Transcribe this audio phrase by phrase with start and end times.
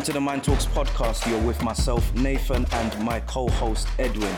[0.00, 1.30] Welcome to the Mind Talks podcast.
[1.30, 4.34] You're with myself, Nathan, and my co host, Edwin.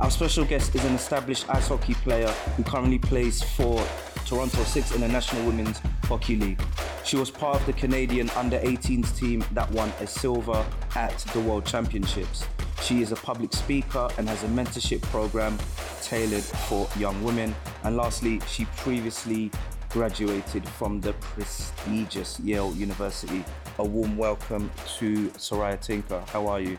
[0.00, 3.80] Our special guest is an established ice hockey player who currently plays for
[4.24, 6.60] Toronto Six in the National Women's Hockey League.
[7.04, 10.66] She was part of the Canadian under 18s team that won a silver
[10.96, 12.44] at the World Championships.
[12.82, 15.56] She is a public speaker and has a mentorship program
[16.02, 17.54] tailored for young women.
[17.84, 19.52] And lastly, she previously
[19.90, 23.44] graduated from the prestigious Yale University.
[23.78, 26.22] A warm welcome to Saroya Tinker.
[26.28, 26.78] How are you?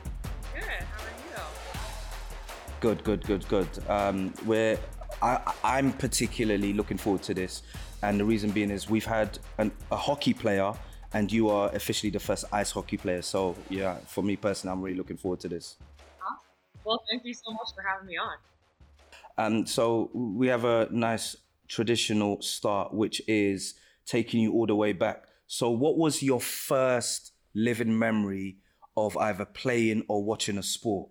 [0.53, 0.63] Good.
[0.63, 1.49] How are you?
[2.79, 3.67] Good, good, good, good.
[3.89, 4.77] Um, we're,
[5.21, 7.63] I, I'm particularly looking forward to this,
[8.03, 10.73] and the reason being is we've had an, a hockey player,
[11.13, 13.21] and you are officially the first ice hockey player.
[13.21, 15.77] So yeah, for me personally, I'm really looking forward to this.
[16.84, 18.37] Well, thank you so much for having me on.
[19.37, 21.35] Um, so we have a nice
[21.68, 25.26] traditional start, which is taking you all the way back.
[25.48, 28.57] So, what was your first living memory
[28.96, 31.10] of either playing or watching a sport?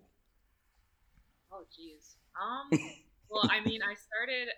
[1.51, 2.17] Oh, geez.
[2.35, 2.69] Um,
[3.29, 4.49] well, I mean, I started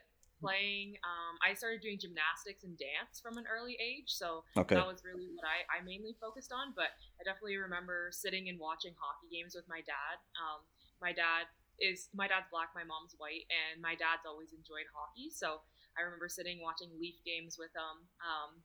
[0.42, 4.16] playing, um, I started doing gymnastics and dance from an early age.
[4.16, 4.76] So Okay.
[4.76, 6.74] that was really what I, I mainly focused on.
[6.76, 10.16] But I definitely remember sitting and watching hockey games with my dad.
[10.40, 10.64] Um,
[11.04, 11.48] my dad
[11.80, 15.32] is, my dad's black, my mom's white, and my dad's always enjoyed hockey.
[15.32, 15.64] So
[16.00, 18.08] I remember sitting watching Leaf games with him.
[18.24, 18.64] Um,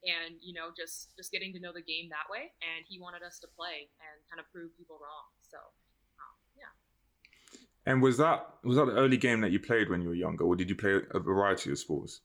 [0.00, 3.22] and you know, just just getting to know the game that way, and he wanted
[3.22, 5.28] us to play and kind of prove people wrong.
[5.44, 5.58] So,
[6.16, 6.72] um, yeah.
[7.84, 10.44] And was that was that the early game that you played when you were younger,
[10.44, 12.22] or did you play a variety of sports?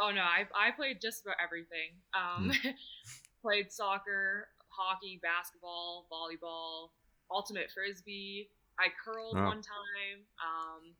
[0.00, 2.00] Oh no, I I played just about everything.
[2.16, 2.50] Um,
[3.42, 6.88] played soccer, hockey, basketball, volleyball,
[7.30, 8.48] ultimate frisbee.
[8.80, 9.48] I curled Wow.
[9.48, 10.24] one time.
[10.40, 10.94] Um,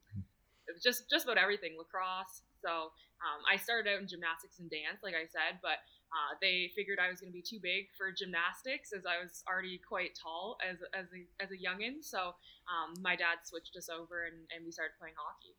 [0.68, 1.76] it was just just about everything.
[1.78, 2.42] Lacrosse.
[2.64, 2.88] So
[3.20, 6.96] um, I started out in gymnastics and dance, like I said, but uh, they figured
[6.96, 10.56] I was going to be too big for gymnastics as I was already quite tall
[10.64, 12.00] as as a as a youngin.
[12.00, 12.32] So
[12.72, 15.54] um, my dad switched us over and, and we started playing hockey.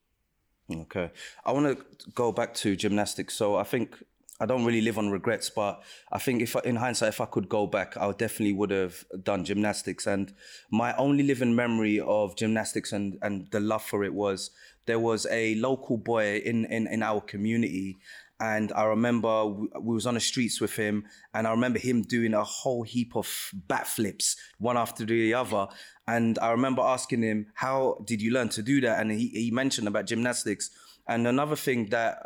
[0.72, 1.12] Okay.
[1.46, 3.36] I want to go back to gymnastics.
[3.36, 4.04] So, I think
[4.40, 7.26] I don't really live on regrets, but I think if I, in hindsight, if I
[7.26, 10.08] could go back, I definitely would have done gymnastics.
[10.08, 10.34] And
[10.72, 14.52] my only living memory of gymnastics and, and the love for it was
[14.86, 17.98] there was a local boy in, in, in our community.
[18.40, 22.34] And I remember we, was on the streets with him, and I remember him doing
[22.34, 23.28] a whole heap of
[23.68, 25.68] backflips, one after the other.
[26.06, 29.52] And I remember asking him, "How did you learn to do that?" And he, he
[29.52, 30.70] mentioned about gymnastics.
[31.08, 32.18] And another thing that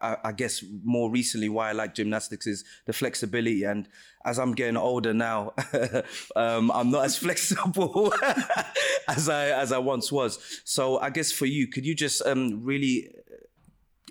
[0.00, 3.64] I, I guess more recently why I like gymnastics is the flexibility.
[3.64, 3.88] And
[4.24, 5.54] as I'm getting older now,
[6.36, 8.12] um, I'm not as flexible
[9.08, 10.60] as I as I once was.
[10.64, 13.14] So I guess for you, could you just um, really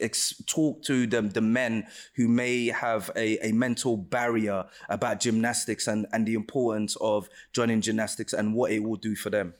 [0.02, 5.88] ex- talk to the, the men who may have a, a mental barrier about gymnastics
[5.88, 9.54] and, and the importance of joining gymnastics and what it will do for them?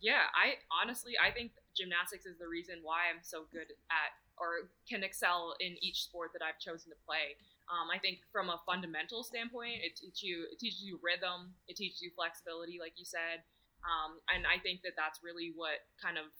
[0.00, 4.68] Yeah, I honestly I think gymnastics is the reason why I'm so good at or
[4.88, 7.36] can excel in each sport that I've chosen to play.
[7.68, 11.76] Um, I think from a fundamental standpoint, it teaches you it teaches you rhythm, it
[11.76, 13.42] teaches you flexibility, like you said,
[13.82, 16.30] um, and I think that that's really what kind of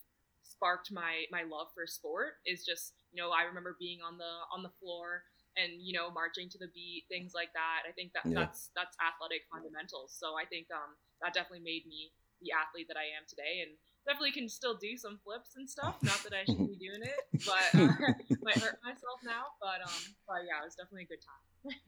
[0.43, 2.39] sparked my my love for sport.
[2.45, 5.23] Is just you know I remember being on the on the floor
[5.57, 7.83] and you know marching to the beat, things like that.
[7.87, 8.45] I think that Yeah.
[8.45, 10.15] that's that's athletic fundamentals.
[10.15, 13.73] So I think um, that definitely made me the athlete that I am today, and
[14.07, 15.95] definitely can still do some flips and stuff.
[16.01, 19.45] Not that I should be doing it, but uh, might hurt myself now.
[19.59, 21.77] But um, but yeah, it was definitely a good time.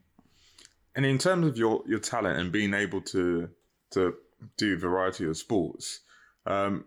[0.95, 3.47] And in terms of your your talent and being able to
[3.91, 4.15] to
[4.57, 5.99] do a variety of sports,
[6.47, 6.85] um,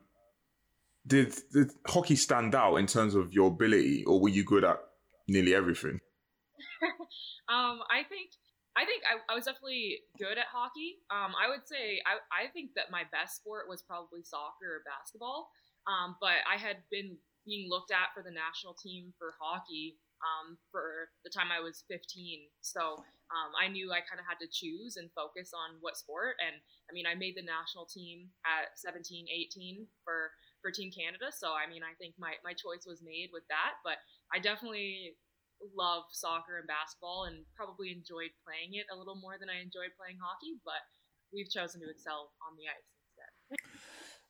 [1.07, 4.79] did did hockey stand out in terms of your ability, or were you good at
[5.29, 6.01] nearly everything?
[7.49, 8.31] Um, I think
[8.77, 11.05] I think I, I was definitely good at hockey.
[11.13, 14.89] Um, I would say I, I think that my best sport was probably soccer or
[14.89, 15.53] basketball.
[15.85, 20.57] Um, but I had been being looked at for the national team for hockey um,
[20.71, 22.47] for the time I was 15.
[22.63, 23.03] So
[23.35, 26.39] um, I knew I kind of had to choose and focus on what sport.
[26.39, 26.55] And
[26.87, 30.31] I mean, I made the national team at 17, 18 for
[30.63, 31.35] for Team Canada.
[31.35, 33.83] So I mean, I think my my choice was made with that.
[33.83, 33.99] But
[34.31, 35.19] I definitely
[35.75, 39.95] love soccer and basketball and probably enjoyed playing it a little more than I enjoyed
[39.99, 40.83] playing hockey, but
[41.33, 43.33] we've chosen to excel on the ice instead.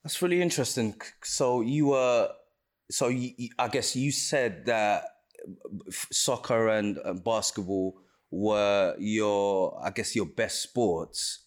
[0.02, 0.94] That's really interesting.
[1.22, 2.30] So you were,
[2.90, 5.04] so you, I guess you said that
[6.10, 7.94] soccer and basketball
[8.30, 11.46] were your, I guess, your best sports.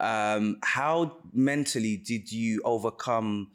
[0.00, 3.50] Um, how mentally did you overcome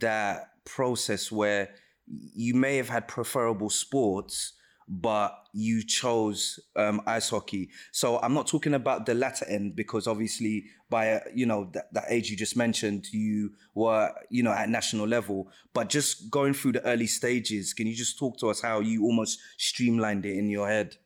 [0.00, 1.70] that process where
[2.06, 4.52] you may have had preferable sports,
[4.92, 7.70] but you chose um, ice hockey.
[7.92, 11.94] So I'm not talking about the latter end because obviously by uh, you know that,
[11.94, 15.48] that age you just mentioned, you were you know at national level.
[15.72, 19.04] But just going through the early stages, can you just talk to us how you
[19.04, 20.96] almost streamlined it in your head?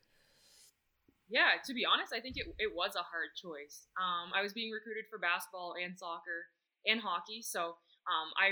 [1.29, 3.89] Yeah, to be honest, I think it, it was a hard choice.
[4.01, 6.49] Um, I was being recruited for basketball and soccer
[6.87, 7.77] and hockey, so
[8.09, 8.49] um, I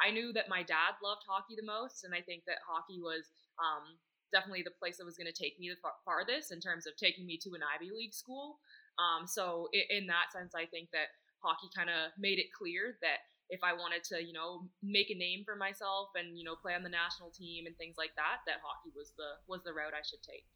[0.00, 3.28] I knew that my dad loved hockey the most, and I think that hockey was
[3.60, 4.00] um,
[4.32, 6.96] definitely the place that was going to take me the far- farthest in terms of
[6.96, 8.58] taking me to an Ivy League school.
[8.98, 12.96] Um, so in, in that sense, I think that hockey kind of made it clear
[13.02, 16.54] that if I wanted to, you know, make a name for myself and you know
[16.54, 19.72] play on the national team and things like that, that hockey was the was the
[19.72, 20.46] route I should take.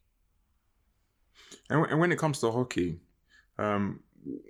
[1.69, 2.99] And, and when it comes to hockey,
[3.59, 3.99] um,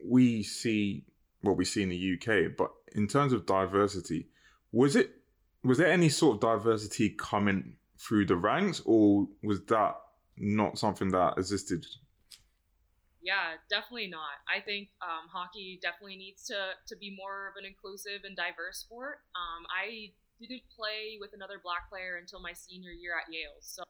[0.05, 1.05] we see
[1.41, 4.29] what we see in the UK, but in terms of diversity,
[4.71, 5.11] was it
[5.63, 9.95] was there any sort of diversity coming through the ranks, or was that
[10.37, 11.85] not something that existed?
[13.21, 14.37] Yeah, definitely not.
[14.45, 18.77] I think um, hockey definitely needs to to be more of an inclusive and diverse
[18.77, 19.25] sport.
[19.33, 23.83] Um, I didn't play with another black player until my senior year at Yale, so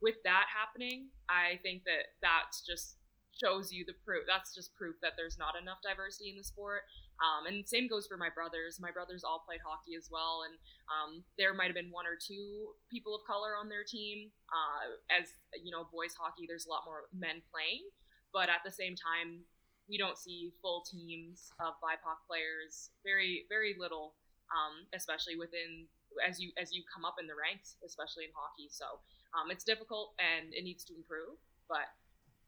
[0.00, 2.96] with that happening, I think that that's just
[3.36, 4.24] shows you the proof.
[4.26, 6.82] That's just proof that there's not enough diversity in the sport.
[7.20, 8.80] Um, and same goes for my brothers.
[8.80, 10.56] My brothers all played hockey as well, and
[10.88, 14.32] um, there might have been one or two people of color on their team.
[14.48, 15.28] Uh, as
[15.60, 17.84] you know, boys hockey, there's a lot more men playing,
[18.32, 19.44] but at the same time,
[19.84, 22.88] we don't see full teams of BIPOC players.
[23.04, 24.16] Very, very little,
[24.48, 25.90] um, especially within
[26.24, 28.72] as you as you come up in the ranks, especially in hockey.
[28.72, 29.04] So
[29.36, 31.36] um, it's difficult and it needs to improve,
[31.68, 31.92] but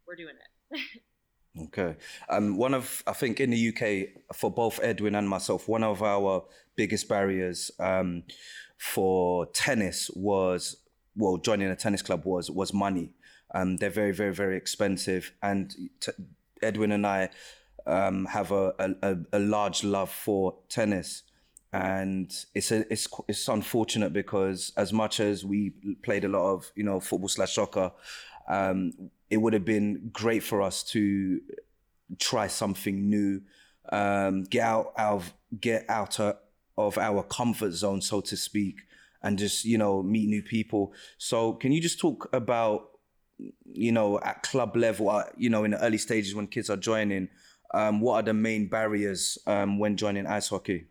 [0.07, 0.81] we're doing it.
[1.59, 1.97] Okay.
[2.31, 6.03] Um, one of, I think in the UK, for both Edwin and myself, one of
[6.03, 6.45] our
[6.77, 8.23] biggest barriers um,
[8.79, 10.77] for tennis was,
[11.15, 13.11] well, joining a tennis club was was money.
[13.55, 15.33] Um, they're very, very, very expensive.
[15.43, 16.13] And t-
[16.63, 17.29] Edwin and I
[17.87, 18.73] um, have a,
[19.03, 21.23] a, a large love for tennis.
[21.75, 25.73] And it's a, it's it's unfortunate because as much as we
[26.03, 27.93] played a lot of you know football slash soccer,
[28.53, 28.93] um,
[29.31, 31.41] it would have been great for us to
[32.19, 33.41] try something new,
[33.91, 36.21] um, get out, of, get out
[36.77, 38.77] of our comfort zone, so to speak,
[39.23, 40.93] and just you know meet new people.
[41.17, 42.91] So, can you just talk about
[43.65, 46.77] you know at club level, uh, you know in the early stages when kids are
[46.77, 47.29] joining,
[47.73, 50.87] um, what are the main barriers um, when joining ice hockey?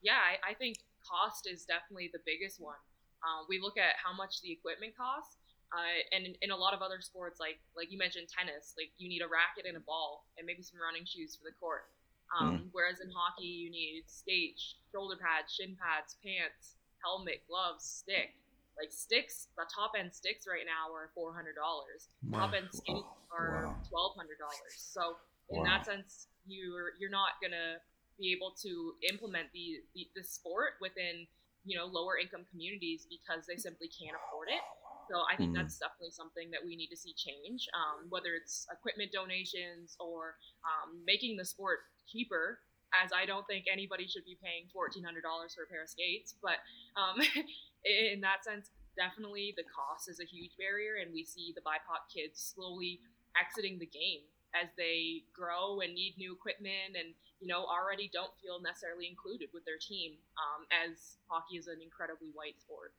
[0.00, 2.78] Yeah, I, I, think cost is definitely the biggest one.
[3.18, 5.36] Uh, we look at how much the equipment costs
[5.72, 8.88] uh, and in, in, a lot of other sports, like like you mentioned tennis, like
[8.96, 11.92] you need a racket and a ball and maybe some running shoes for the court.
[12.32, 12.60] Um, mm.
[12.72, 18.32] Whereas in hockey, you need skates, shoulder pads, shin pads, pants, helmet, gloves, stick.
[18.80, 22.08] Like sticks, the top end sticks right now are four hundred dollars.
[22.30, 23.76] Top end skates are wow.
[23.90, 24.72] twelve hundred dollars.
[24.72, 25.20] So
[25.50, 25.68] in wow.
[25.68, 27.82] that sense, you're you're not gonna
[28.16, 31.26] be able to implement the, the the sport within
[31.66, 34.62] you know lower income communities because they simply can't afford it
[35.08, 35.56] so I think mm.
[35.56, 40.36] that's definitely something that we need to see change, um, whether it's equipment donations or
[40.64, 42.60] um, making the sport cheaper.
[42.96, 45.92] As I don't think anybody should be paying fourteen hundred dollars for a pair of
[45.92, 46.56] skates, but
[46.96, 47.20] um,
[47.84, 52.08] in that sense, definitely the cost is a huge barrier, and we see the BIPOC
[52.08, 53.00] kids slowly
[53.36, 54.24] exiting the game
[54.56, 59.48] as they grow and need new equipment and you know already don't feel necessarily included
[59.52, 62.92] with their team um, as hockey is an incredibly white sport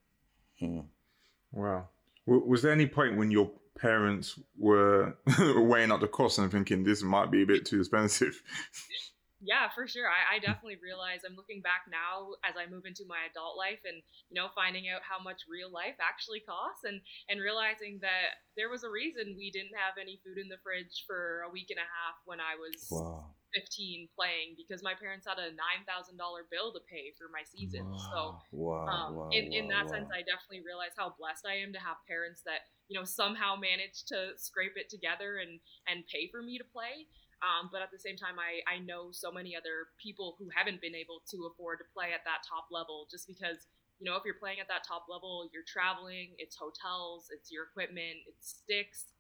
[0.60, 0.86] hmm.
[1.52, 1.90] wow
[2.30, 7.02] was there any point when your parents were weighing up the cost and thinking this
[7.02, 8.42] might be a bit too expensive?
[9.42, 10.04] Yeah, for sure.
[10.04, 13.80] I, I, definitely realize I'm looking back now as I move into my adult life
[13.88, 17.00] and, you know, finding out how much real life actually costs and,
[17.32, 21.08] and realizing that there was a reason we didn't have any food in the fridge
[21.08, 23.32] for a week and a half when I was wow.
[23.54, 26.16] 15 playing because my parents had a $9,000
[26.52, 27.90] bill to pay for my season.
[27.90, 27.98] Wow.
[27.98, 28.20] So,
[28.52, 28.86] wow.
[28.86, 29.30] Um, wow.
[29.32, 32.70] in, in that sense, I definitely realize how blessed I am to have parents that,
[32.88, 37.10] you know, somehow managed to scrape it together and, and pay for me to play.
[37.40, 40.84] Um, but at the same time, I, I know so many other people who haven't
[40.84, 44.28] been able to afford to play at that top level just because, you know, if
[44.28, 49.16] you're playing at that top level, you're traveling, it's hotels, it's your equipment, it's sticks.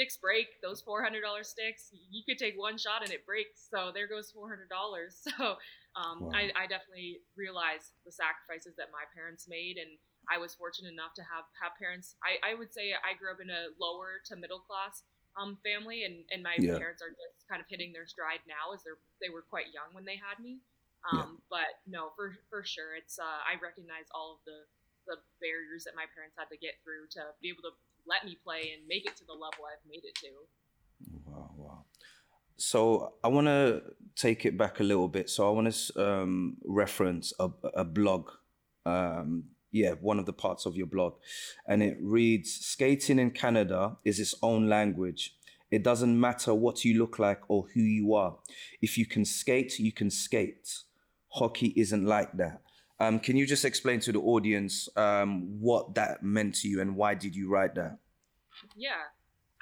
[0.00, 3.68] Sticks break, those $400 sticks, you could take one shot and it breaks.
[3.68, 4.64] So there goes $400.
[5.20, 5.60] So
[5.92, 6.32] um, wow.
[6.32, 9.76] I, I definitely realize the sacrifices that my parents made.
[9.76, 9.92] And
[10.32, 12.16] I was fortunate enough to have, have parents.
[12.24, 15.04] I, I would say I grew up in a lower to middle class
[15.36, 16.78] um, family, and, and my yeah.
[16.78, 19.94] parents are just kind of hitting their stride now, as they they were quite young
[19.94, 20.58] when they had me.
[21.06, 21.60] Um, yeah.
[21.60, 24.66] But no, for for sure, it's uh, I recognize all of the
[25.08, 27.74] the barriers that my parents had to get through to be able to
[28.10, 30.28] let me play and make it to the level I've made it to.
[31.24, 31.84] Wow, wow.
[32.56, 33.82] So I want to
[34.16, 35.30] take it back a little bit.
[35.30, 38.28] So I want to um, reference a, a blog.
[38.84, 41.14] Um, yeah, one of the parts of your blog.
[41.66, 45.36] And it reads Skating in Canada is its own language.
[45.70, 48.36] It doesn't matter what you look like or who you are.
[48.82, 50.68] If you can skate, you can skate.
[51.28, 52.60] Hockey isn't like that.
[53.00, 56.94] Um, can you just explain to the audience um, what that meant to you and
[56.94, 57.98] why did you write that?
[58.76, 59.08] Yeah,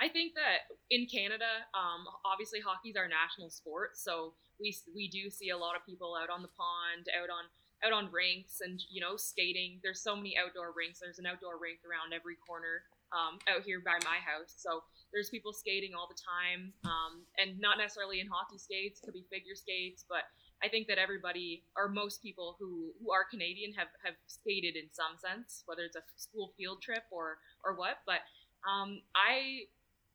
[0.00, 5.30] I think that in Canada, um, obviously hockey's our national sport, so we we do
[5.30, 7.46] see a lot of people out on the pond, out on
[7.86, 9.78] out on rinks, and you know skating.
[9.82, 10.98] There's so many outdoor rinks.
[10.98, 12.82] There's an outdoor rink around every corner
[13.14, 14.54] um, out here by my house.
[14.56, 19.00] So there's people skating all the time, um, and not necessarily in hockey skates.
[19.00, 20.28] Could be figure skates, but
[20.62, 24.90] I think that everybody or most people who, who are Canadian have, have skated in
[24.92, 28.02] some sense, whether it's a school field trip or or what.
[28.06, 28.20] But
[28.68, 29.70] um, I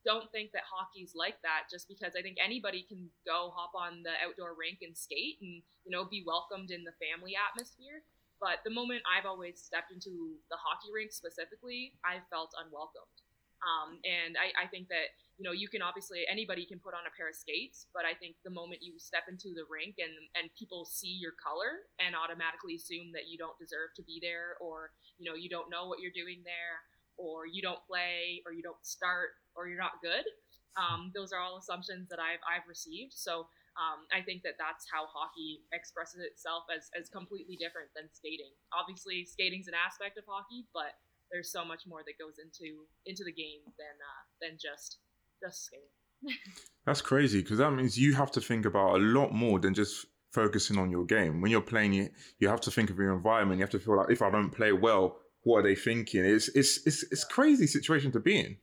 [0.06, 4.04] don't think that hockey's like that just because I think anybody can go hop on
[4.04, 8.04] the outdoor rink and skate and you know be welcomed in the family atmosphere.
[8.44, 13.23] But the moment I've always stepped into the hockey rink specifically, I felt unwelcomed.
[13.64, 17.08] Um, and I, I think that you know you can obviously anybody can put on
[17.08, 20.12] a pair of skates, but I think the moment you step into the rink and
[20.36, 24.60] and people see your color and automatically assume that you don't deserve to be there
[24.60, 26.84] or you know you don't know what you're doing there
[27.16, 30.26] or you don't play or you don't start or you're not good.
[30.74, 33.16] Um, those are all assumptions that I've I've received.
[33.16, 38.06] So um, I think that that's how hockey expresses itself as, as completely different than
[38.14, 38.54] skating.
[38.70, 40.94] Obviously, skating's an aspect of hockey, but
[41.34, 45.00] there's so much more that goes into into the game than uh, than just
[45.44, 45.90] just skating.
[46.86, 50.06] that's crazy because that means you have to think about a lot more than just
[50.32, 51.42] focusing on your game.
[51.42, 53.60] When you're playing it, you have to think of your environment.
[53.60, 56.24] You have to feel like if I don't play well, what are they thinking?
[56.24, 58.58] It's it's it's it's crazy situation to be in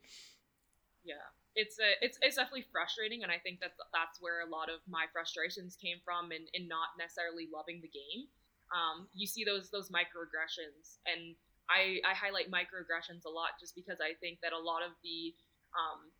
[1.05, 4.71] Yeah, it's a, it's it's definitely frustrating, and I think that that's where a lot
[4.71, 8.31] of my frustrations came from, in, in not necessarily loving the game.
[8.71, 11.35] Um, you see those those microaggressions, and
[11.71, 15.33] I I highlight microaggressions a lot just because I think that a lot of the
[15.73, 16.11] um,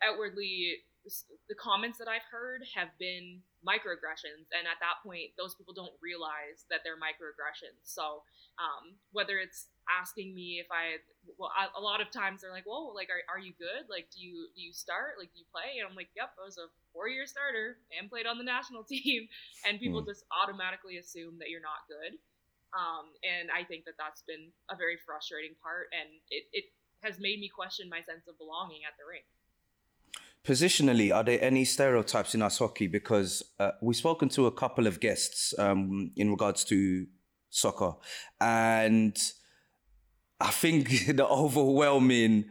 [0.00, 0.80] outwardly
[1.48, 5.94] the comments that I've heard have been microaggressions, and at that point, those people don't
[6.02, 7.80] realize that they're microaggressions.
[7.84, 8.22] So
[8.60, 11.00] um, whether it's asking me if I,
[11.38, 13.88] well, I, a lot of times they're like, "Well, like, are, are you good?
[13.88, 15.16] Like, do you do you start?
[15.18, 18.26] Like, do you play?" And I'm like, "Yep, I was a four-year starter and played
[18.26, 19.28] on the national team."
[19.64, 20.06] And people mm.
[20.06, 22.20] just automatically assume that you're not good.
[22.76, 26.64] Um, and I think that that's been a very frustrating part, and it, it
[27.02, 29.24] has made me question my sense of belonging at the rink.
[30.44, 32.86] Positionally, are there any stereotypes in ice hockey?
[32.86, 37.06] Because uh, we've spoken to a couple of guests um, in regards to
[37.50, 37.92] soccer,
[38.40, 39.16] and
[40.40, 42.46] I think the overwhelming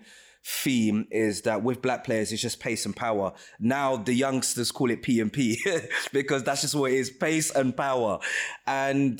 [0.49, 3.33] theme is that with black players it's just pace and power.
[3.59, 5.59] Now the youngsters call it P and P
[6.13, 8.19] because that's just what it is, pace and power.
[8.65, 9.19] And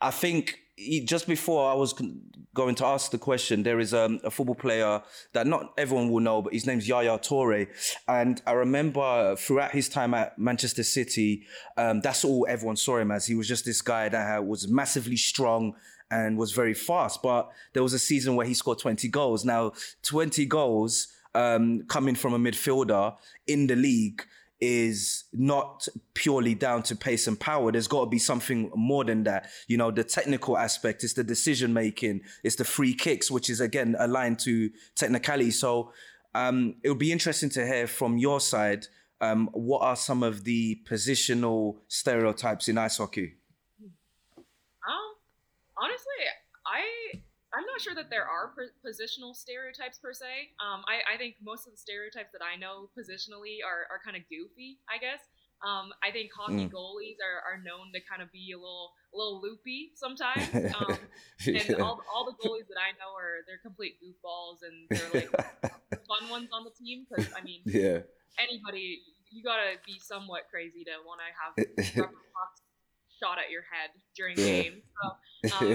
[0.00, 0.60] I think
[1.04, 1.92] just before I was
[2.54, 5.02] going to ask the question, there is um, a football player
[5.32, 7.66] that not everyone will know, but his name's Yaya Toure.
[8.06, 13.10] And I remember throughout his time at Manchester City, um, that's all everyone saw him
[13.10, 13.26] as.
[13.26, 15.74] He was just this guy that was massively strong
[16.10, 17.22] and was very fast.
[17.22, 19.44] But there was a season where he scored 20 goals.
[19.44, 24.24] Now, 20 goals um, coming from a midfielder in the league
[24.60, 27.70] is not purely down to pace and power.
[27.70, 29.48] There's got to be something more than that.
[29.68, 33.60] You know, the technical aspect, it's the decision making, it's the free kicks, which is
[33.60, 35.52] again aligned to technicality.
[35.52, 35.92] So
[36.34, 38.86] um, it would be interesting to hear from your side.
[39.20, 43.34] Um, what are some of the positional stereotypes in ice hockey?
[44.86, 45.14] Um,
[45.76, 46.24] honestly,
[47.58, 48.54] I'm not sure that there are
[48.86, 50.54] positional stereotypes per se.
[50.62, 54.14] Um, I, I think most of the stereotypes that I know positionally are, are kind
[54.14, 55.18] of goofy, I guess.
[55.66, 56.70] Um, I think hockey mm.
[56.70, 60.46] goalies are, are known to kind of be a little a little loopy sometimes.
[60.78, 60.94] Um,
[61.50, 65.30] and all, all the goalies that I know are they're complete goofballs and they're like
[65.90, 68.06] the fun ones on the team because I mean yeah
[68.38, 69.00] anybody
[69.30, 72.62] you gotta be somewhat crazy to want to have rubber pucks
[73.18, 74.62] shot at your head during yeah.
[74.62, 74.82] games.
[75.46, 75.66] So,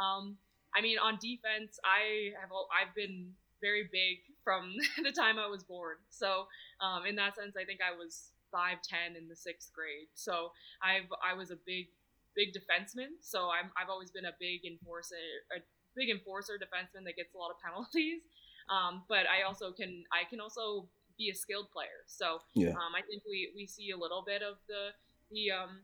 [0.00, 0.36] um,
[0.74, 5.62] I mean, on defense, I have I've been very big from the time I was
[5.62, 5.96] born.
[6.10, 6.46] So
[6.80, 10.08] um, in that sense, I think I was five ten in the sixth grade.
[10.14, 11.88] So I've I was a big
[12.34, 13.20] big defenseman.
[13.20, 15.16] So I'm I've always been a big enforcer
[15.54, 15.60] a
[15.96, 18.22] big enforcer defenseman that gets a lot of penalties.
[18.70, 22.04] Um, but I also can I can also be a skilled player.
[22.06, 22.70] So yeah.
[22.70, 24.90] um, I think we, we see a little bit of the
[25.30, 25.80] the um,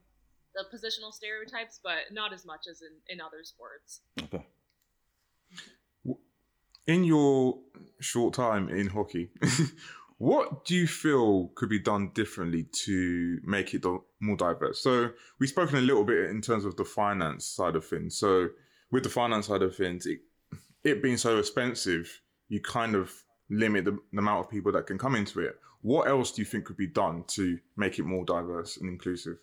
[0.55, 4.01] the positional stereotypes, but not as much as in, in other sports.
[4.23, 4.45] Okay.
[6.87, 7.59] In your
[8.01, 9.31] short time in hockey,
[10.19, 13.85] what do you feel could be done differently to make it
[14.21, 14.83] more diverse?
[14.83, 18.19] So we've spoken a little bit in terms of the finance side of things.
[18.19, 18.49] So
[18.91, 20.21] with the finance side of things, it,
[20.83, 23.13] it being so expensive, you kind of
[23.51, 25.57] limit the, the amount of people that can come into it.
[25.83, 29.37] What else do you think could be done to make it more diverse and inclusive?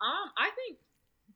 [0.00, 0.78] Um, I think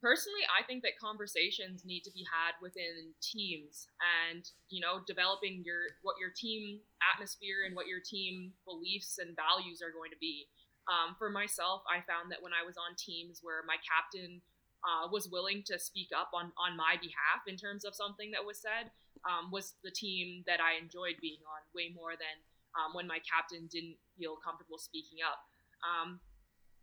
[0.00, 5.62] personally, I think that conversations need to be had within teams, and you know, developing
[5.64, 10.20] your what your team atmosphere and what your team beliefs and values are going to
[10.20, 10.48] be.
[10.88, 14.40] Um, for myself, I found that when I was on teams where my captain
[14.82, 18.44] uh, was willing to speak up on on my behalf in terms of something that
[18.44, 18.90] was said,
[19.28, 22.36] um, was the team that I enjoyed being on way more than
[22.76, 25.44] um, when my captain didn't feel comfortable speaking up.
[25.84, 26.20] Um,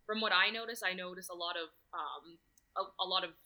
[0.08, 2.40] from what I notice, I notice a lot of um,
[2.80, 3.36] a, a, lot of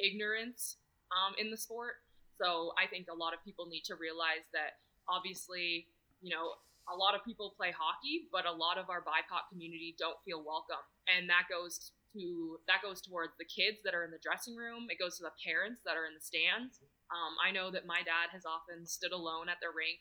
[0.00, 0.80] ignorance
[1.12, 2.00] um, in the sport.
[2.40, 5.84] So I think a lot of people need to realize that obviously,
[6.24, 6.56] you know,
[6.88, 10.40] a lot of people play hockey, but a lot of our BIPOC community don't feel
[10.40, 14.56] welcome, and that goes to that goes towards the kids that are in the dressing
[14.56, 14.88] room.
[14.88, 16.80] It goes to the parents that are in the stands.
[17.12, 20.00] Um, I know that my dad has often stood alone at the rink,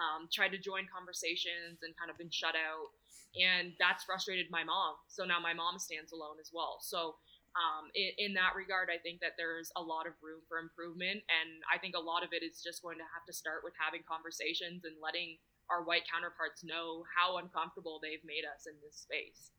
[0.00, 2.96] um, tried to join conversations, and kind of been shut out.
[3.32, 4.96] And that's frustrated my mom.
[5.08, 6.78] So now my mom stands alone as well.
[6.80, 7.16] So
[7.56, 11.20] um, in, in, that regard, I think that there's a lot of room for improvement.
[11.28, 13.76] And I think a lot of it is just going to have to start with
[13.76, 15.36] having conversations and letting
[15.68, 19.52] our white counterparts know how uncomfortable they've made us in this space.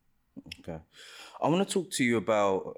[0.60, 0.82] Okay,
[1.42, 2.77] I want to talk to you about.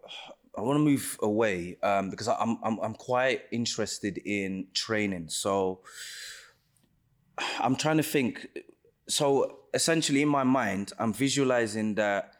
[0.58, 5.30] I want to move away um, because I'm, I'm I'm quite interested in training.
[5.30, 5.80] So
[7.60, 8.48] I'm trying to think.
[9.08, 12.34] So essentially, in my mind, I'm visualizing that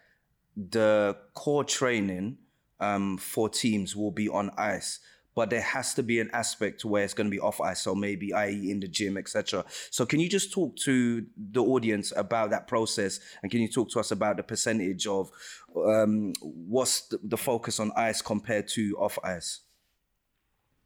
[0.56, 2.38] the core training
[2.80, 4.98] um, for teams will be on ice
[5.36, 7.94] but there has to be an aspect where it's going to be off ice, so
[7.94, 8.70] maybe i.e.
[8.70, 9.64] in the gym, etc.
[9.90, 13.90] So can you just talk to the audience about that process, and can you talk
[13.90, 15.30] to us about the percentage of
[15.76, 19.60] um, what's the, the focus on ice compared to off ice?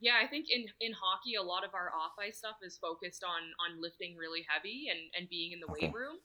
[0.01, 3.23] Yeah, I think in, in hockey, a lot of our off ice stuff is focused
[3.23, 5.87] on on lifting really heavy and, and being in the okay.
[5.87, 6.17] weight room.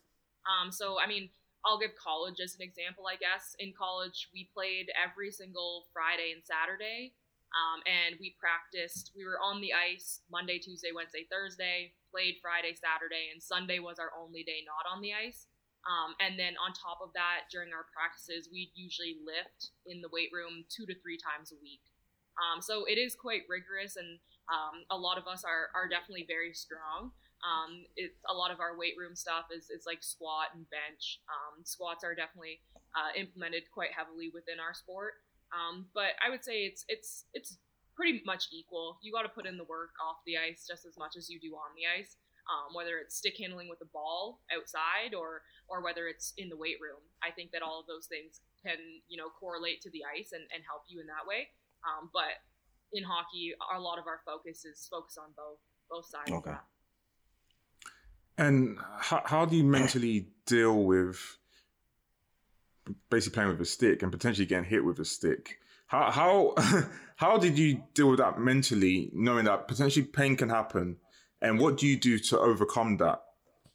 [0.46, 1.30] Um, so, I mean,
[1.66, 3.58] I'll give college as an example, I guess.
[3.58, 7.14] In college, we played every single Friday and Saturday.
[7.56, 9.16] Um, and we practiced.
[9.16, 13.96] We were on the ice Monday, Tuesday, Wednesday, Thursday, played Friday, Saturday, and Sunday was
[13.96, 15.48] our only day not on the ice.
[15.88, 20.12] Um, and then on top of that, during our practices, we'd usually lift in the
[20.12, 21.86] weight room two to three times a week.
[22.36, 24.20] Um, so it is quite rigorous, and
[24.52, 27.16] um, a lot of us are, are definitely very strong.
[27.46, 31.22] Um, it's a lot of our weight room stuff is, is like squat and bench.
[31.30, 32.66] Um, squats are definitely
[32.98, 35.22] uh, implemented quite heavily within our sport.
[35.54, 37.62] Um, but I would say it's it's it's
[37.94, 38.98] pretty much equal.
[39.06, 41.40] You got to put in the work off the ice just as much as you
[41.40, 42.18] do on the ice.
[42.46, 46.58] Um, whether it's stick handling with a ball outside or or whether it's in the
[46.58, 47.02] weight room.
[47.22, 48.78] I think that all of those things can
[49.08, 51.50] you know correlate to the ice and, and help you in that way.
[51.86, 52.42] Um, but
[52.94, 56.58] in hockey, a lot of our focus is focus on both both sides okay.
[58.38, 61.38] And how, how do you mentally deal with
[63.10, 65.60] basically playing with a stick and potentially getting hit with a stick.
[65.88, 66.56] How how
[67.15, 70.98] how did you deal with that mentally, knowing that potentially pain can happen,
[71.41, 73.21] and what do you do to overcome that?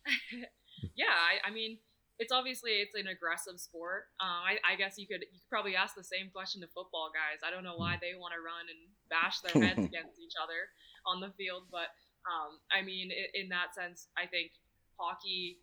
[0.97, 1.79] yeah, I, I, mean,
[2.19, 4.05] it's obviously it's an aggressive sport.
[4.19, 7.11] Uh, I, I, guess you could you could probably ask the same question to football
[7.15, 7.47] guys.
[7.47, 10.67] I don't know why they want to run and bash their heads against each other
[11.07, 11.95] on the field, but
[12.29, 14.53] um, I mean, in, that sense, I think
[14.99, 15.59] hockey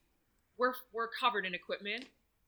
[0.57, 2.05] we're we're covered in equipment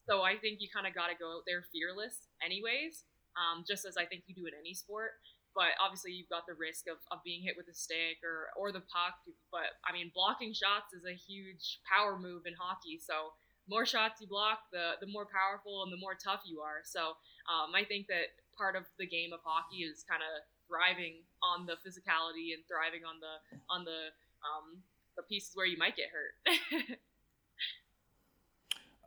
[0.10, 3.06] so I think you kind of got to go out there fearless, anyways,
[3.38, 5.22] um, just as I think you do in any sport.
[5.54, 8.74] But obviously, you've got the risk of, of being hit with a stick or, or
[8.74, 9.22] the puck.
[9.54, 12.98] But I mean, blocking shots is a huge power move in hockey.
[12.98, 13.38] So
[13.70, 16.82] more shots you block, the the more powerful and the more tough you are.
[16.86, 17.14] So
[17.46, 21.66] um, I think that part of the game of hockey is kind of thriving on
[21.66, 23.36] the physicality and thriving on the
[23.74, 24.14] on the
[24.46, 24.84] um,
[25.18, 26.98] the pieces where you might get hurt.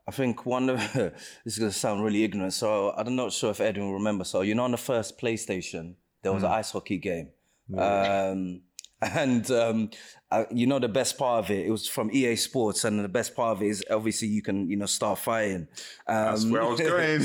[0.08, 1.12] I think one of this
[1.44, 4.24] is gonna sound really ignorant, so I'm not sure if Edwin will remember.
[4.24, 6.46] So you know, on the first PlayStation, there was mm.
[6.46, 7.30] an ice hockey game,
[7.78, 8.62] um,
[9.02, 9.90] and um,
[10.30, 13.08] uh, you know the best part of it, it was from EA Sports, and the
[13.08, 15.66] best part of it is obviously you can you know start fighting.
[16.06, 17.20] Um, That's where I was going.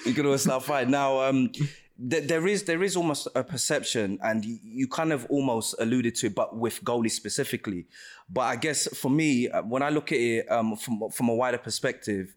[0.06, 1.20] you can always start fighting now.
[1.20, 1.50] Um,
[1.98, 6.26] there is there is almost a perception, and you, you, kind of almost alluded to
[6.28, 7.86] it, but with goalies specifically.
[8.28, 11.34] But I guess for me, uh, when I look at it um, from from a
[11.34, 12.34] wider perspective,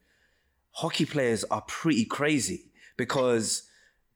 [0.71, 2.65] hockey players are pretty crazy
[2.97, 3.63] because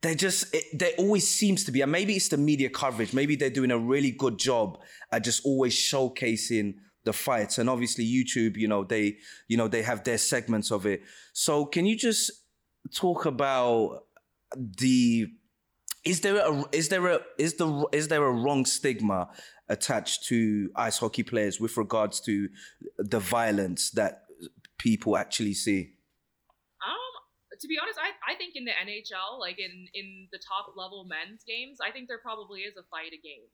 [0.02, 3.36] they just it, there always seems to be and maybe it's the media coverage maybe
[3.36, 4.80] they're doing a really good job
[5.12, 7.58] at just always showcasing the fights.
[7.58, 11.02] And obviously youtube you know they you know they have their segments of it.
[11.34, 12.32] So can you just
[12.96, 14.04] talk about
[14.56, 15.28] the
[16.06, 19.30] is there a is there a is the is there a wrong stigma
[19.68, 22.50] attached to ice hockey players with regards to
[22.98, 24.24] the violence that
[24.78, 25.94] people actually see
[27.60, 31.04] to be honest, I, I think in the NHL, like in, in the top level
[31.04, 33.48] men's games, I think there probably is a fight a game.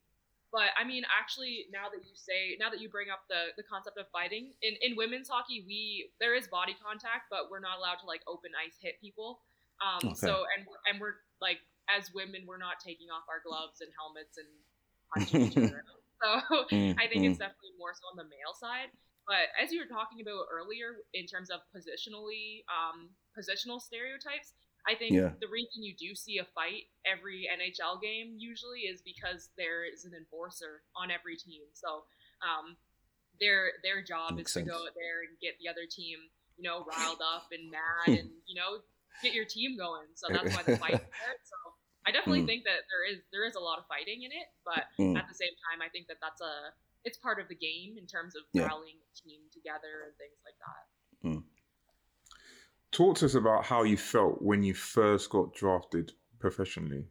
[0.54, 3.66] But I mean, actually, now that you say, now that you bring up the, the
[3.66, 7.76] concept of fighting, in, in women's hockey, we there is body contact, but we're not
[7.82, 9.44] allowed to like open ice hit people.
[9.84, 10.32] Um, okay.
[10.32, 11.60] So and and we're like
[11.92, 14.48] as women, we're not taking off our gloves and helmets and
[15.12, 15.84] punching each other.
[16.24, 16.30] So
[16.72, 17.36] mm, I think mm.
[17.36, 18.96] it's definitely more so on the male side.
[19.28, 24.54] But as you were talking about earlier, in terms of positionally, um, positional stereotypes,
[24.86, 25.34] I think yeah.
[25.42, 30.06] the reason you do see a fight every NHL game usually is because there is
[30.06, 31.66] an enforcer on every team.
[31.74, 32.06] So
[32.46, 32.78] um,
[33.42, 34.66] their their job is sense.
[34.66, 36.22] to go out there and get the other team,
[36.58, 38.86] you know, riled up and mad, and you know,
[39.26, 40.06] get your team going.
[40.14, 41.38] So that's why the fight there.
[41.50, 41.58] So
[42.06, 42.50] I definitely mm.
[42.54, 45.18] think that there is there is a lot of fighting in it, but mm.
[45.18, 46.70] at the same time, I think that that's a
[47.06, 48.66] it's part of the game in terms of yeah.
[48.66, 50.84] rallying the team together and things like that.
[51.30, 51.44] Mm.
[52.92, 57.06] Talk to us about how you felt when you first got drafted professionally.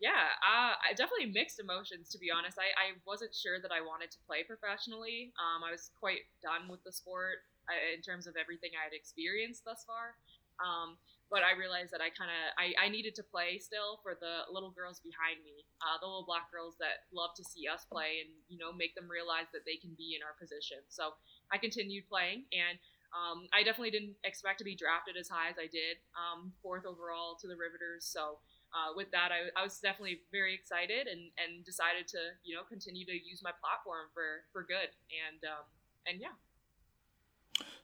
[0.00, 2.58] Yeah, uh, I definitely mixed emotions to be honest.
[2.58, 5.32] I, I wasn't sure that I wanted to play professionally.
[5.38, 8.94] Um, I was quite done with the sport uh, in terms of everything I had
[8.94, 10.18] experienced thus far.
[10.58, 10.98] Um,
[11.32, 14.44] but I realized that I kind of I, I needed to play still for the
[14.52, 18.20] little girls behind me, uh, the little black girls that love to see us play
[18.20, 20.84] and you know make them realize that they can be in our position.
[20.92, 21.16] So
[21.48, 22.76] I continued playing, and
[23.16, 26.84] um, I definitely didn't expect to be drafted as high as I did, um, fourth
[26.84, 28.04] overall to the Riveters.
[28.04, 28.38] So.
[28.72, 32.64] Uh, with that, I, I, was definitely very excited and, and decided to, you know,
[32.64, 34.88] continue to use my platform for, for good.
[35.12, 35.68] And, um,
[36.08, 36.32] and yeah.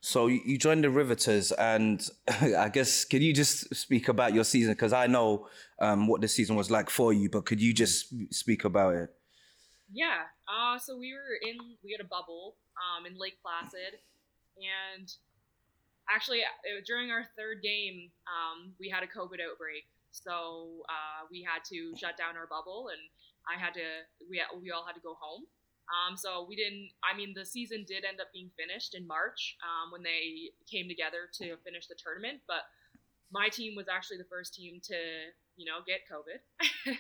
[0.00, 4.72] So you joined the Riveters, and I guess can you just speak about your season?
[4.72, 5.48] Because I know
[5.80, 9.10] um, what the season was like for you, but could you just speak about it?
[9.92, 10.28] Yeah.
[10.46, 13.98] Uh, so we were in we had a bubble um, in Lake Placid,
[14.56, 15.12] and
[16.08, 19.84] actually uh, during our third game, um, we had a COVID outbreak.
[20.10, 23.00] So uh, we had to shut down our bubble, and
[23.44, 25.44] I had to we we all had to go home.
[25.88, 26.90] Um, so we didn't.
[27.02, 30.88] I mean, the season did end up being finished in March um, when they came
[30.88, 32.40] together to finish the tournament.
[32.46, 32.68] But
[33.32, 34.96] my team was actually the first team to,
[35.56, 36.40] you know, get COVID.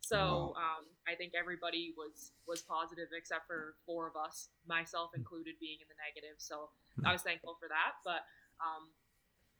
[0.00, 5.60] so um, I think everybody was was positive except for four of us, myself included,
[5.60, 6.36] being in the negative.
[6.38, 7.06] So hmm.
[7.06, 8.00] I was thankful for that.
[8.04, 8.24] But
[8.60, 8.88] um,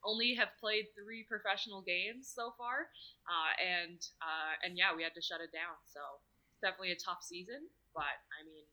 [0.04, 2.88] only have played three professional games so far,
[3.28, 5.76] uh, and uh, and yeah, we had to shut it down.
[5.84, 6.00] So
[6.52, 7.68] it's definitely a tough season.
[7.94, 8.64] But I mean,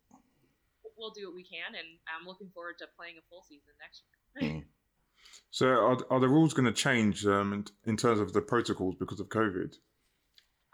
[0.97, 4.03] we'll do what we can, and I'm looking forward to playing a full season next
[4.03, 4.17] year.
[4.43, 4.63] mm.
[5.51, 8.95] So, are, are the rules going to change um, in, in terms of the protocols
[8.99, 9.75] because of COVID?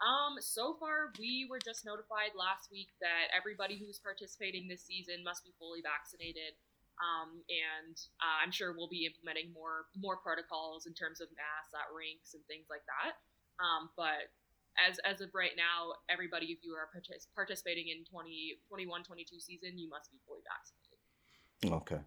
[0.04, 5.24] Um, so far, we were just notified last week that everybody who's participating this season
[5.24, 6.52] must be fully vaccinated.
[7.00, 11.74] Um, and uh, I'm sure we'll be implementing more more protocols in terms of masks
[11.74, 13.18] at rinks and things like that.
[13.58, 14.30] Um, but
[14.78, 19.40] as as of right now, everybody, if you are partic- participating in 20, 21, 22
[19.40, 21.82] season, you must be fully vaccinated.
[21.82, 22.02] Okay.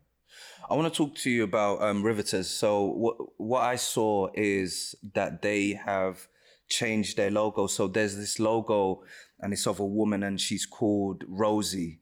[0.70, 2.50] I want to talk to you about um, Riveters.
[2.50, 6.28] So what what I saw is that they have
[6.70, 7.68] changed their logo.
[7.68, 9.04] So there's this logo,
[9.40, 12.02] and it's of a woman, and she's called Rosie.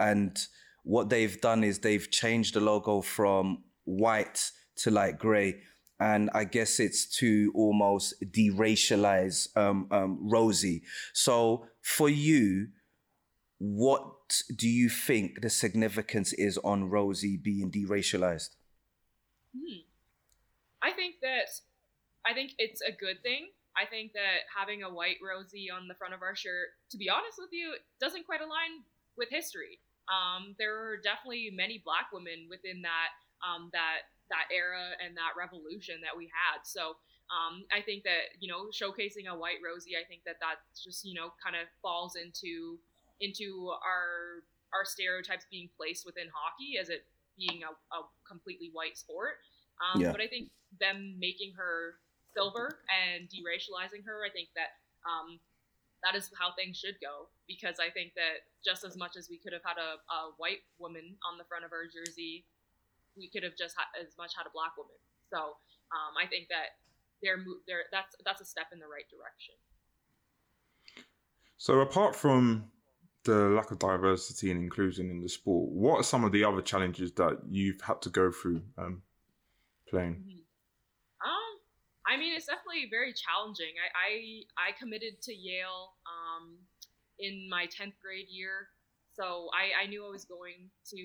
[0.00, 0.38] And
[0.84, 5.60] what they've done is they've changed the logo from white to light gray
[5.98, 10.82] and I guess it's to almost deracialize um, um, Rosie.
[11.12, 12.68] So for you,
[13.58, 14.04] what
[14.54, 18.50] do you think the significance is on Rosie being deracialized?
[19.56, 19.80] Hmm.
[20.82, 21.48] I think that
[22.26, 23.48] I think it's a good thing.
[23.76, 27.08] I think that having a white Rosie on the front of our shirt, to be
[27.08, 28.84] honest with you, doesn't quite align
[29.16, 29.80] with history.
[30.08, 33.12] Um, there are definitely many black women within that
[33.44, 36.64] um, that that era and that revolution that we had.
[36.64, 36.96] So
[37.30, 41.04] um, I think that you know showcasing a white Rosie, I think that that just
[41.04, 42.78] you know kind of falls into
[43.20, 47.06] into our our stereotypes being placed within hockey as it
[47.38, 49.42] being a, a completely white sport.
[49.78, 50.12] Um, yeah.
[50.12, 52.00] But I think them making her
[52.34, 55.38] silver and deracializing her, I think that um,
[56.04, 59.38] that is how things should go because I think that just as much as we
[59.38, 62.44] could have had a, a white woman on the front of our jersey
[63.16, 64.96] we could have just had, as much had a black woman.
[65.32, 65.58] So
[65.90, 66.78] um, I think that
[67.22, 69.54] they're, they're that's that's a step in the right direction.
[71.56, 72.70] So apart from
[73.24, 76.60] the lack of diversity and inclusion in the sport, what are some of the other
[76.60, 79.02] challenges that you've had to go through um,
[79.88, 80.14] playing?
[80.14, 81.26] Mm-hmm.
[81.26, 81.52] Um,
[82.06, 83.74] I mean, it's definitely very challenging.
[83.80, 83.88] I
[84.60, 86.58] I, I committed to Yale um,
[87.18, 88.68] in my tenth grade year,
[89.16, 91.00] so I, I knew I was going to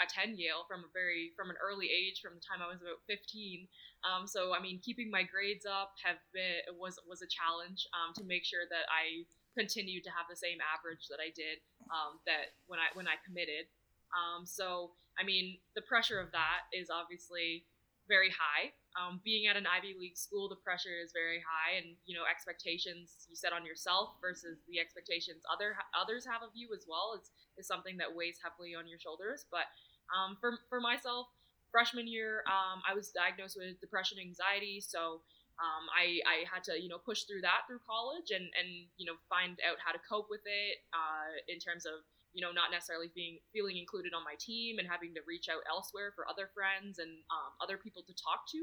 [0.00, 3.04] attend Yale from a very from an early age, from the time I was about
[3.04, 3.68] 15.
[4.00, 8.16] Um, so I mean, keeping my grades up have been was was a challenge um,
[8.16, 11.60] to make sure that I continued to have the same average that I did
[11.92, 13.68] um, that when I when I committed.
[14.16, 17.68] Um, so I mean, the pressure of that is obviously
[18.08, 18.72] very high.
[18.98, 22.26] Um, being at an Ivy League school, the pressure is very high, and you know
[22.26, 27.14] expectations you set on yourself versus the expectations other others have of you as well
[27.14, 29.46] is is something that weighs heavily on your shoulders.
[29.50, 29.70] But
[30.10, 31.30] um, for for myself,
[31.70, 35.22] freshman year, um, I was diagnosed with depression, anxiety, so
[35.62, 39.06] um, I I had to you know push through that through college and and you
[39.06, 42.70] know find out how to cope with it uh, in terms of you know, not
[42.70, 46.50] necessarily being feeling included on my team and having to reach out elsewhere for other
[46.54, 48.60] friends and um, other people to talk to.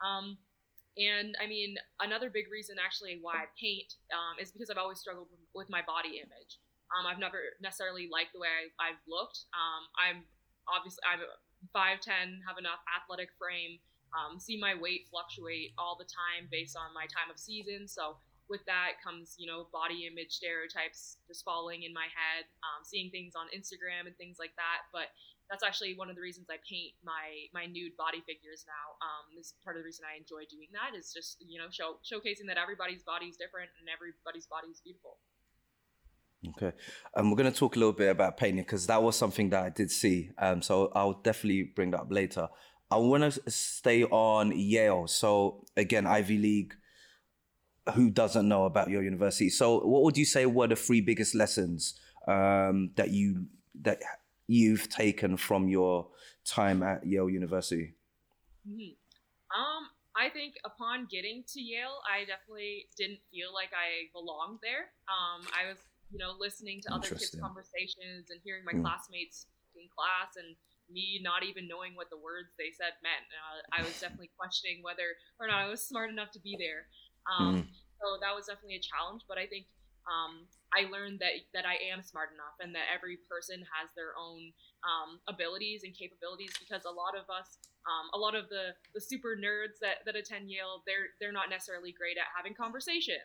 [0.00, 0.38] Um,
[0.96, 5.02] and I mean, another big reason actually why I paint um, is because I've always
[5.02, 6.62] struggled with my body image.
[6.94, 9.50] Um, I've never necessarily liked the way I, have looked.
[9.50, 10.18] Um, I'm
[10.70, 11.26] obviously I'm
[11.74, 13.82] 5'10, have enough athletic frame,
[14.14, 17.88] um, see my weight fluctuate all the time based on my time of season.
[17.88, 22.84] So with that comes, you know, body image stereotypes just falling in my head, um,
[22.84, 24.84] seeing things on Instagram and things like that.
[24.92, 25.08] But
[25.50, 28.96] that's actually one of the reasons I paint my my nude body figures now.
[29.00, 31.68] Um, this is part of the reason I enjoy doing that is just you know
[31.68, 35.20] show showcasing that everybody's body is different and everybody's body is beautiful.
[36.56, 36.76] Okay,
[37.16, 39.64] um, we're going to talk a little bit about painting because that was something that
[39.64, 40.30] I did see.
[40.36, 42.48] Um, so I'll definitely bring that up later.
[42.90, 45.06] I want to stay on Yale.
[45.06, 46.74] So again, Ivy League
[47.92, 49.50] who doesn't know about your university.
[49.50, 53.46] So, what would you say were the three biggest lessons um, that you
[53.82, 54.00] that
[54.46, 56.08] you've taken from your
[56.44, 57.94] time at Yale University?
[58.68, 58.96] Mm-hmm.
[59.54, 64.94] Um, I think upon getting to Yale, I definitely didn't feel like I belonged there.
[65.10, 65.78] Um, I was,
[66.10, 68.82] you know, listening to other kids' conversations and hearing my mm.
[68.82, 70.56] classmates in class and
[70.90, 73.26] me not even knowing what the words they said meant.
[73.32, 76.86] Uh, I was definitely questioning whether or not I was smart enough to be there.
[77.28, 77.66] Um, mm.
[78.00, 79.66] So that was definitely a challenge, but I think
[80.04, 80.44] um,
[80.76, 84.52] I learned that that I am smart enough and that every person has their own
[84.84, 87.56] um, abilities and capabilities because a lot of us,
[87.88, 91.48] um, a lot of the the super nerds that, that attend Yale, they're they're not
[91.48, 93.20] necessarily great at having conversation.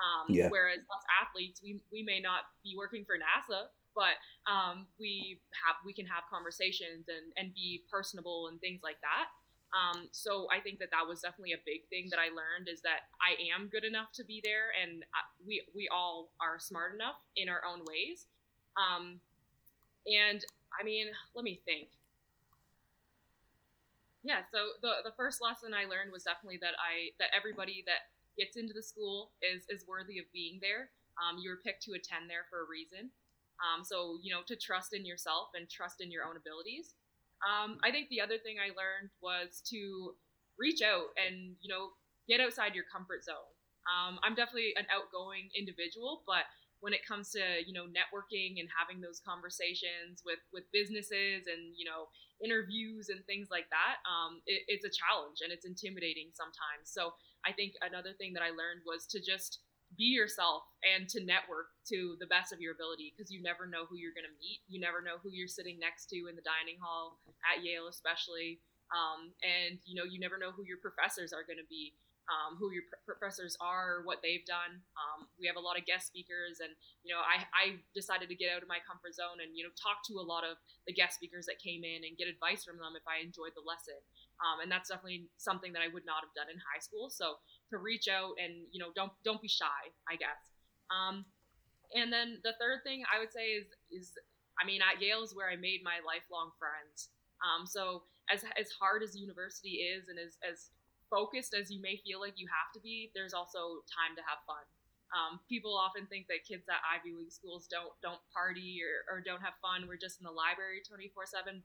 [0.00, 0.48] Um, yeah.
[0.48, 4.16] Whereas us athletes, we we may not be working for NASA, but
[4.48, 9.28] um, we have we can have conversations and and be personable and things like that.
[9.74, 12.80] Um, so I think that that was definitely a big thing that I learned is
[12.82, 15.02] that I am good enough to be there, and
[15.44, 18.30] we we all are smart enough in our own ways.
[18.78, 19.18] Um,
[20.06, 20.44] and
[20.78, 21.88] I mean, let me think.
[24.22, 28.14] Yeah, so the the first lesson I learned was definitely that I that everybody that
[28.38, 30.94] gets into the school is is worthy of being there.
[31.18, 33.10] Um, you were picked to attend there for a reason.
[33.58, 36.94] Um, so you know to trust in yourself and trust in your own abilities.
[37.42, 40.14] Um, I think the other thing I learned was to
[40.58, 41.90] reach out and you know
[42.28, 43.50] get outside your comfort zone.
[43.84, 46.48] Um, I'm definitely an outgoing individual, but
[46.80, 51.72] when it comes to you know networking and having those conversations with with businesses and
[51.76, 52.12] you know
[52.44, 56.92] interviews and things like that, um, it, it's a challenge and it's intimidating sometimes.
[56.92, 59.63] So I think another thing that I learned was to just
[59.96, 63.86] be yourself and to network to the best of your ability because you never know
[63.86, 64.60] who you're going to meet.
[64.68, 68.60] You never know who you're sitting next to in the dining hall at Yale, especially.
[68.92, 71.96] Um, and you know, you never know who your professors are going to be,
[72.28, 74.80] um, who your pr- professors are, what they've done.
[74.96, 77.64] Um, we have a lot of guest speakers, and you know, I, I
[77.96, 80.44] decided to get out of my comfort zone and you know talk to a lot
[80.44, 83.56] of the guest speakers that came in and get advice from them if I enjoyed
[83.56, 83.98] the lesson.
[84.44, 87.08] Um, and that's definitely something that I would not have done in high school.
[87.08, 87.40] So
[87.72, 90.52] to reach out and you know don't don't be shy, I guess.
[90.92, 91.24] Um,
[91.96, 94.12] and then the third thing I would say is is
[94.60, 97.08] I mean at Yale is where I made my lifelong friends.
[97.40, 100.68] Um, so as as hard as university is and as as
[101.08, 104.44] focused as you may feel like you have to be, there's also time to have
[104.44, 104.64] fun.
[105.14, 109.20] Um, people often think that kids at Ivy League schools don't don't party or, or
[109.22, 109.86] don't have fun.
[109.86, 111.62] We're just in the library 24 seven,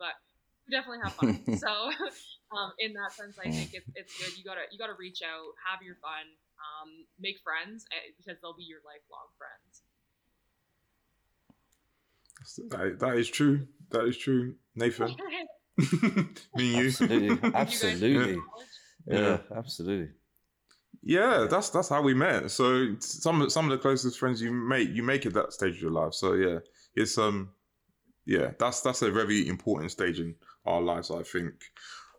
[0.69, 1.57] but definitely have fun.
[1.57, 1.69] so,
[2.57, 4.37] um, in that sense, I think it's, it's good.
[4.37, 6.29] You gotta you gotta reach out, have your fun,
[6.59, 9.83] um, make friends eh, because they'll be your lifelong friends.
[12.69, 13.67] That, that is true.
[13.89, 15.15] That is true, Nathan.
[16.55, 17.39] Me and you.
[17.53, 18.41] Absolutely, absolutely.
[19.07, 20.09] Yeah, yeah absolutely.
[21.01, 22.51] Yeah, that's that's how we met.
[22.51, 25.81] So some some of the closest friends you make you make at that stage of
[25.81, 26.13] your life.
[26.13, 26.59] So yeah,
[26.95, 27.49] it's um
[28.25, 31.53] yeah, that's that's a very important stage in our lives, I think.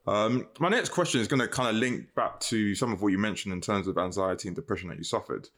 [0.07, 3.13] Um, my next question is going to kind of link back to some of what
[3.13, 5.49] you mentioned in terms of anxiety and depression that you suffered.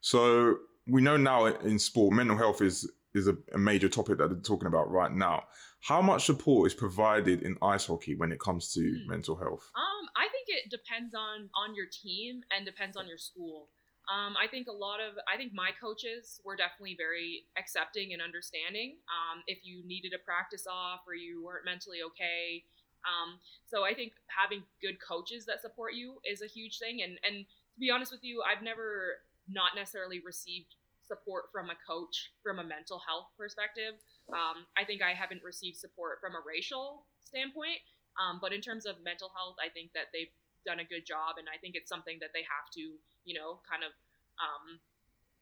[0.00, 4.30] So we know now in sport, mental health is is a, a major topic that
[4.30, 5.44] they're talking about right now.
[5.80, 9.06] How much support is provided in ice hockey when it comes to mm.
[9.06, 9.70] mental health?
[9.76, 13.68] Um, I think it depends on on your team and depends on your school.
[14.10, 18.20] Um, I think a lot of, I think my coaches were definitely very accepting and
[18.20, 18.98] understanding.
[19.06, 22.66] Um, if you needed a practice off or you weren't mentally okay,
[23.06, 27.02] um, so I think having good coaches that support you is a huge thing.
[27.02, 30.74] And and to be honest with you, I've never not necessarily received
[31.06, 33.98] support from a coach from a mental health perspective.
[34.30, 37.82] Um, I think I haven't received support from a racial standpoint.
[38.20, 40.30] Um, but in terms of mental health, I think that they've
[40.68, 43.60] done a good job, and I think it's something that they have to you know,
[43.68, 43.92] kind of
[44.40, 44.80] um,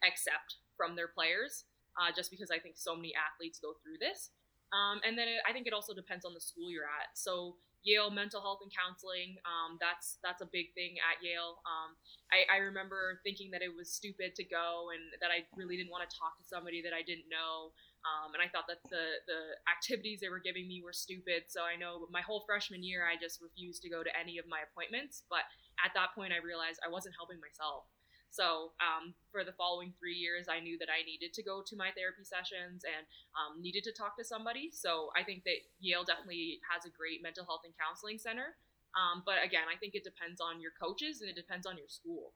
[0.07, 1.65] accept from their players,
[1.99, 4.31] uh, just because I think so many athletes go through this.
[4.71, 7.19] Um, and then it, I think it also depends on the school you're at.
[7.19, 11.65] So Yale mental health and counseling, um, that's that's a big thing at Yale.
[11.65, 11.97] Um,
[12.29, 15.89] I, I, remember thinking that it was stupid to go and that I really didn't
[15.89, 17.73] want to talk to somebody that I didn't know.
[18.05, 21.49] Um, and I thought that the the activities they were giving me were stupid.
[21.49, 24.45] So I know my whole freshman year I just refused to go to any of
[24.45, 25.25] my appointments.
[25.33, 25.49] But
[25.81, 27.89] at that point, I realized I wasn't helping myself.
[28.31, 31.77] So um, for the following three years, I knew that I needed to go to
[31.77, 34.71] my therapy sessions and um, needed to talk to somebody.
[34.73, 38.55] So I think that Yale definitely has a great mental health and counseling center.
[38.95, 41.89] Um, but again, I think it depends on your coaches and it depends on your
[41.89, 42.33] school.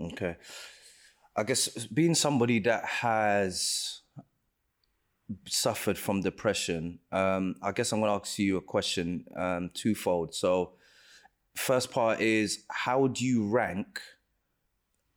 [0.00, 0.36] Okay.
[1.36, 4.02] I guess being somebody that has
[5.46, 10.34] suffered from depression, um, I guess I'm going to ask you a question um, twofold.
[10.34, 10.72] So,
[11.60, 14.00] first part is how do you rank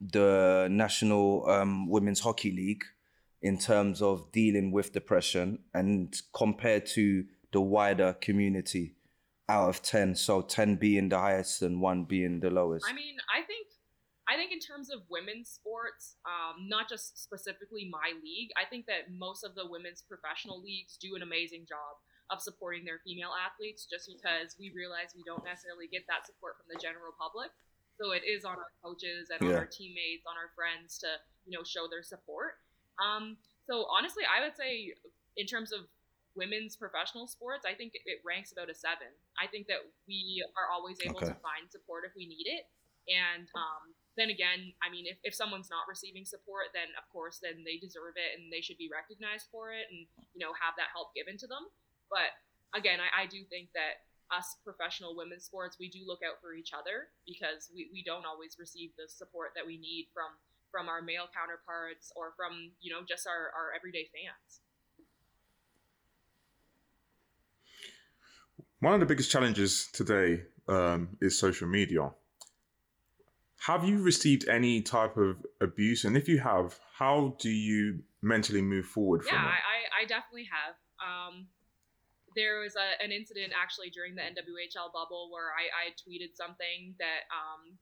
[0.02, 2.84] the National um, Women's Hockey League
[3.42, 8.96] in terms of dealing with depression and compared to the wider community
[9.48, 12.86] out of 10 so 10 being the highest and 1 being the lowest.
[12.90, 13.68] I mean i think
[14.28, 18.86] i think in terms of women's sports um, not just specifically my league i think
[18.86, 22.00] that most of the women's professional leagues do an amazing job
[22.32, 26.56] of supporting their female athletes just because we realize we don't necessarily get that support
[26.56, 27.52] from the general public.
[28.00, 29.60] So it is on our coaches and yeah.
[29.60, 32.58] on our teammates, on our friends to, you know, show their support.
[32.98, 33.38] Um,
[33.70, 34.96] so honestly, I would say
[35.38, 35.86] in terms of
[36.34, 39.14] women's professional sports, I think it ranks about a seven.
[39.38, 41.30] I think that we are always able okay.
[41.30, 42.66] to find support if we need it.
[43.06, 47.38] And um, then again, I mean, if, if someone's not receiving support, then of course,
[47.44, 50.74] then they deserve it and they should be recognized for it and, you know, have
[50.82, 51.70] that help given to them.
[52.14, 52.30] But
[52.78, 56.54] again, I, I do think that us professional women's sports, we do look out for
[56.54, 60.30] each other because we, we don't always receive the support that we need from
[60.72, 64.62] from our male counterparts or from you know just our, our everyday fans.
[68.80, 72.12] One of the biggest challenges today um, is social media.
[73.66, 76.04] Have you received any type of abuse?
[76.04, 79.48] And if you have, how do you mentally move forward yeah, from it?
[79.48, 80.76] I, I definitely have.
[81.00, 81.48] Um,
[82.36, 86.94] there was a, an incident actually during the NWHL bubble where I, I tweeted something
[87.00, 87.78] that um,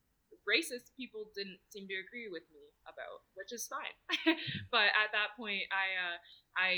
[0.48, 3.96] racist people didn't seem to agree with me about, which is fine.
[4.74, 6.18] but at that point, I uh,
[6.58, 6.72] I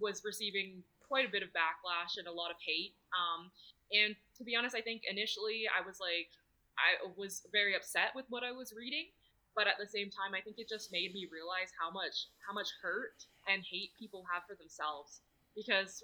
[0.00, 2.96] was receiving quite a bit of backlash and a lot of hate.
[3.12, 3.52] Um,
[3.92, 6.32] and to be honest, I think initially I was like
[6.80, 9.12] I was very upset with what I was reading.
[9.52, 12.56] But at the same time, I think it just made me realize how much how
[12.56, 15.20] much hurt and hate people have for themselves
[15.54, 16.02] because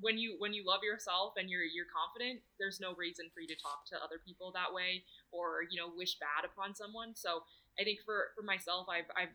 [0.00, 3.48] when you when you love yourself and you're you're confident, there's no reason for you
[3.48, 7.16] to talk to other people that way or you know wish bad upon someone.
[7.16, 7.42] So
[7.80, 9.32] I think for for myself, I've I've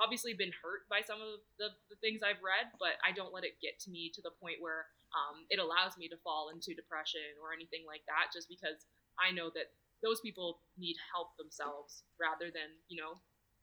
[0.00, 3.44] obviously been hurt by some of the, the things I've read, but I don't let
[3.44, 6.72] it get to me to the point where um, it allows me to fall into
[6.72, 8.32] depression or anything like that.
[8.32, 8.88] Just because
[9.20, 13.16] I know that those people need help themselves rather than you know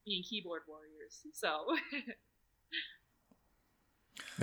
[0.04, 1.22] being keyboard warriors.
[1.30, 1.78] So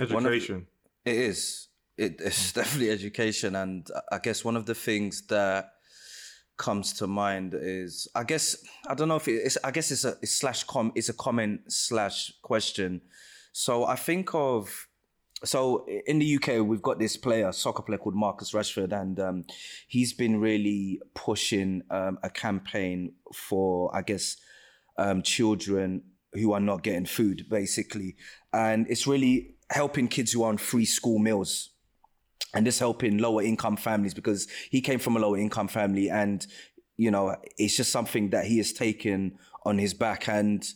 [0.00, 0.66] education.
[1.04, 1.67] It is
[1.98, 5.72] it, it's definitely education, and I guess one of the things that
[6.58, 10.16] comes to mind is I guess I don't know if it's I guess it's a
[10.20, 13.00] it's slash com it's a comment slash question.
[13.52, 14.88] So I think of
[15.44, 18.92] so in the UK we've got this player soccer player called Marcus Rashford.
[18.92, 19.44] And um,
[19.86, 24.36] he's been really pushing um, a campaign for I guess
[24.98, 26.02] um, children
[26.34, 28.16] who are not getting food basically.
[28.52, 31.70] And it's really helping kids who are on free school meals
[32.54, 36.46] and this helping lower income families because he came from a lower income family and
[36.96, 40.28] you know it's just something that he has taken on his back.
[40.28, 40.66] And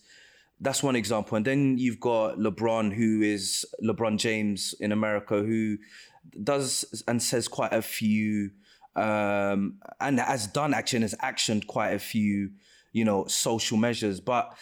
[0.61, 1.37] that's one example.
[1.37, 5.79] And then you've got lebron who is lebron james in america who
[6.45, 8.51] does and says quite a few
[8.95, 12.51] um and has done and has actioned quite a few
[12.93, 14.21] you know social measures.
[14.21, 14.55] But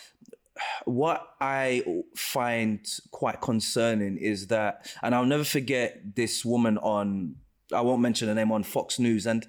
[0.84, 1.82] what I
[2.16, 7.36] find quite concerning is that, and I'll never forget this woman on,
[7.72, 9.46] I won't mention her name on Fox News, and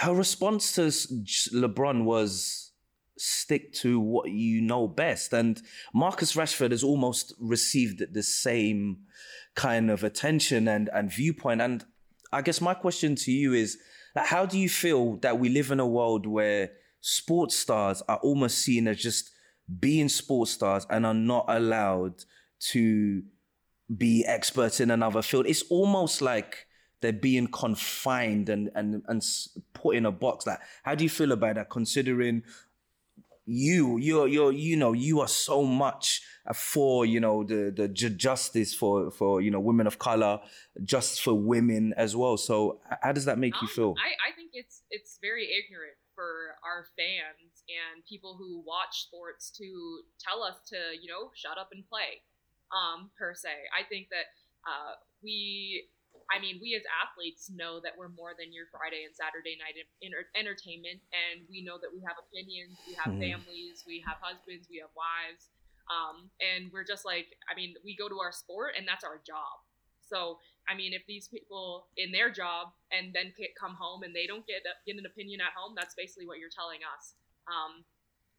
[0.00, 2.72] her response to LeBron was
[3.18, 5.32] stick to what you know best.
[5.32, 5.60] And
[5.94, 8.98] Marcus Rashford has almost received the same
[9.54, 11.62] kind of attention and, and viewpoint.
[11.62, 11.84] And
[12.32, 13.78] I guess my question to you is,
[14.16, 18.58] how do you feel that we live in a world where sports stars are almost
[18.58, 19.30] seen as just
[19.80, 22.24] being sports stars and are not allowed
[22.58, 23.22] to
[23.94, 25.46] be experts in another field.
[25.46, 26.66] It's almost like
[27.00, 29.22] they're being confined and and and
[29.74, 30.46] put in a box.
[30.46, 31.70] Like, how do you feel about that?
[31.70, 32.42] Considering
[33.44, 36.22] you, you're you're you know you are so much
[36.54, 40.40] for you know the the justice for for you know women of color,
[40.84, 42.36] just for women as well.
[42.36, 43.94] So how does that make um, you feel?
[43.98, 49.52] I I think it's it's very ignorant for our fans and people who watch sports
[49.60, 49.68] to
[50.16, 52.24] tell us to, you know, shut up and play,
[52.72, 53.52] um, per se.
[53.70, 54.32] I think that
[54.64, 55.86] uh, we,
[56.32, 59.76] I mean, we as athletes know that we're more than your Friday and Saturday night
[60.34, 63.44] entertainment, and we know that we have opinions, we have mm-hmm.
[63.44, 65.52] families, we have husbands, we have wives.
[65.86, 69.22] Um, and we're just like, I mean, we go to our sport and that's our
[69.22, 69.62] job.
[70.02, 74.26] So I mean, if these people in their job and then come home and they
[74.26, 77.14] don't get get an opinion at home, that's basically what you're telling us.
[77.46, 77.86] Um,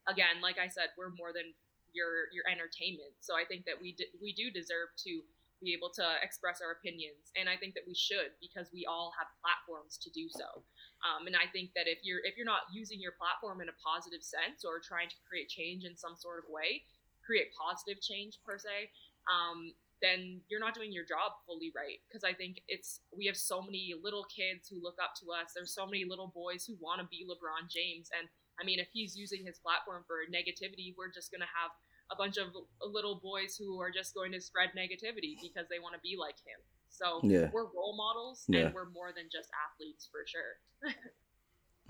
[0.07, 1.55] again, like I said, we're more than
[1.95, 3.15] your your entertainment.
[3.23, 5.23] So I think that we d- we do deserve to
[5.63, 9.09] be able to express our opinions, and I think that we should because we all
[9.17, 10.61] have platforms to do so.
[11.01, 13.77] Um, and I think that if you're if you're not using your platform in a
[13.81, 16.83] positive sense or trying to create change in some sort of way,
[17.25, 18.91] create positive change per se,
[19.31, 21.97] um, then you're not doing your job fully right.
[22.07, 25.53] Because I think it's we have so many little kids who look up to us.
[25.55, 28.27] There's so many little boys who want to be LeBron James, and
[28.59, 31.71] I mean, if he's using his platform for negativity, we're just gonna have
[32.11, 32.47] a bunch of
[32.81, 36.37] little boys who are just going to spread negativity because they want to be like
[36.45, 36.59] him.
[36.89, 37.49] So yeah.
[37.51, 38.67] we're role models, yeah.
[38.67, 40.93] and we're more than just athletes for sure.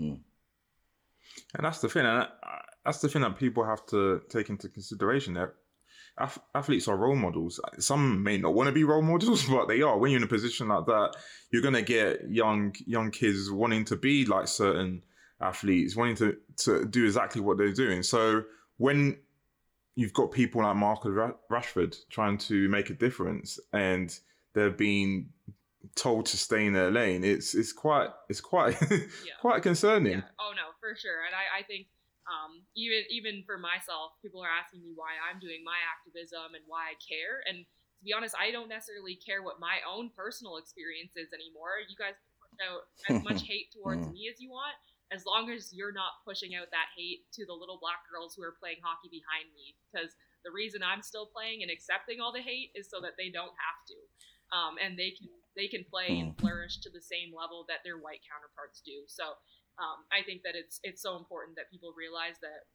[0.00, 0.20] mm.
[1.54, 2.26] And that's the thing, and
[2.84, 5.34] that's the thing that people have to take into consideration.
[5.34, 5.54] That
[6.54, 7.60] athletes are role models.
[7.78, 9.98] Some may not want to be role models, but they are.
[9.98, 11.16] When you're in a position like that,
[11.50, 15.02] you're gonna get young young kids wanting to be like certain
[15.40, 18.02] athletes, wanting to to do exactly what they're doing.
[18.02, 18.44] So
[18.76, 19.18] when
[19.94, 21.12] you've got people like Marcus
[21.50, 24.16] Rashford trying to make a difference, and
[24.54, 25.30] they're being
[25.94, 28.98] told to stay in their lane, it's it's quite it's quite yeah.
[29.40, 30.12] quite concerning.
[30.12, 30.22] Yeah.
[30.40, 31.24] Oh no, for sure.
[31.26, 31.86] And I, I think
[32.28, 36.64] um, even even for myself, people are asking me why I'm doing my activism and
[36.68, 37.40] why I care.
[37.48, 41.80] And to be honest, I don't necessarily care what my own personal experience is anymore.
[41.88, 44.12] You guys can push out as much hate towards mm.
[44.12, 44.76] me as you want,
[45.08, 48.44] as long as you're not pushing out that hate to the little black girls who
[48.44, 49.72] are playing hockey behind me.
[49.88, 50.12] Because
[50.44, 53.56] the reason I'm still playing and accepting all the hate is so that they don't
[53.56, 53.98] have to,
[54.52, 56.38] um, and they can they can play and mm.
[56.38, 59.08] flourish to the same level that their white counterparts do.
[59.08, 59.34] So
[59.78, 62.66] um, I think that it's it's so important that people realize that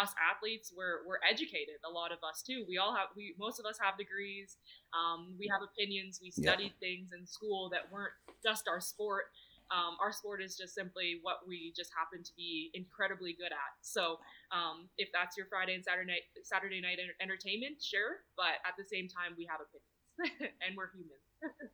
[0.00, 2.64] us athletes we're we're educated a lot of us too.
[2.68, 4.56] We all have we most of us have degrees.
[4.94, 6.20] Um, we have opinions.
[6.22, 6.84] We studied yeah.
[6.88, 9.26] things in school that weren't just our sport.
[9.72, 13.72] Um, our sport is just simply what we just happen to be incredibly good at.
[13.80, 14.20] So
[14.52, 18.84] um, if that's your friday and saturday night saturday night entertainment sure but at the
[18.84, 21.20] same time we have opinions and we're human.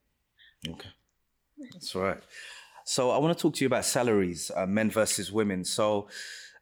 [0.66, 0.91] Okay.
[1.72, 2.20] That's right
[2.89, 5.62] so I want to talk to you about salaries, uh, men versus women.
[5.62, 6.09] So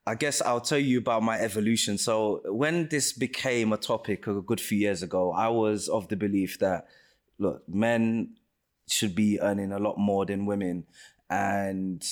[0.09, 1.99] I guess I'll tell you about my evolution.
[1.99, 6.17] So when this became a topic a good few years ago, I was of the
[6.17, 6.89] belief that
[7.39, 8.35] look, men
[8.91, 10.87] should be earning a lot more than women,
[11.31, 12.05] and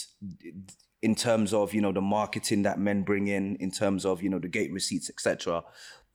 [1.02, 4.30] in terms of you know the marketing that men bring in, in terms of you
[4.30, 5.64] know the gate receipts, etc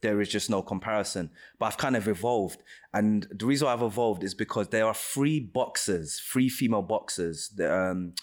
[0.02, 1.30] there is just no comparison.
[1.58, 2.64] But I've kind of evolved.
[2.93, 7.52] And the reason I've evolved is because there are three boxers, three female boxers.
[7.60, 8.14] Um,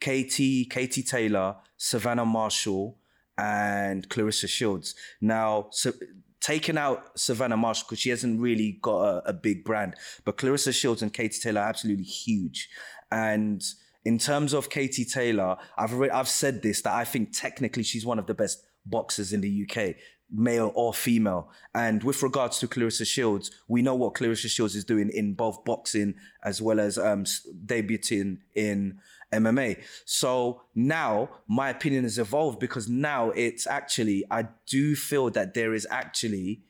[0.00, 2.98] Katie, Katie Taylor, Savannah Marshall,
[3.38, 4.94] and Claressa Shields.
[5.20, 5.92] Now, so,
[6.40, 10.74] taking out Savannah Marshall because she hasn't really got a, a, big brand, but Claressa
[10.74, 12.68] Shields and Katie Taylor are absolutely huge.
[13.10, 13.62] And
[14.04, 18.04] in terms of Katie Taylor, I've re- I've said this that I think technically she's
[18.04, 19.94] one of the best boxers in the UK
[20.32, 21.50] male or female.
[21.74, 25.64] And with regards to Claressa Shields, we know what Claressa Shields is doing in both
[25.64, 27.24] boxing as well as um,
[27.66, 28.98] debuting in
[29.32, 29.82] MMA.
[30.04, 35.74] So now my opinion has evolved because now it's actually I do feel that there
[35.74, 36.62] is actually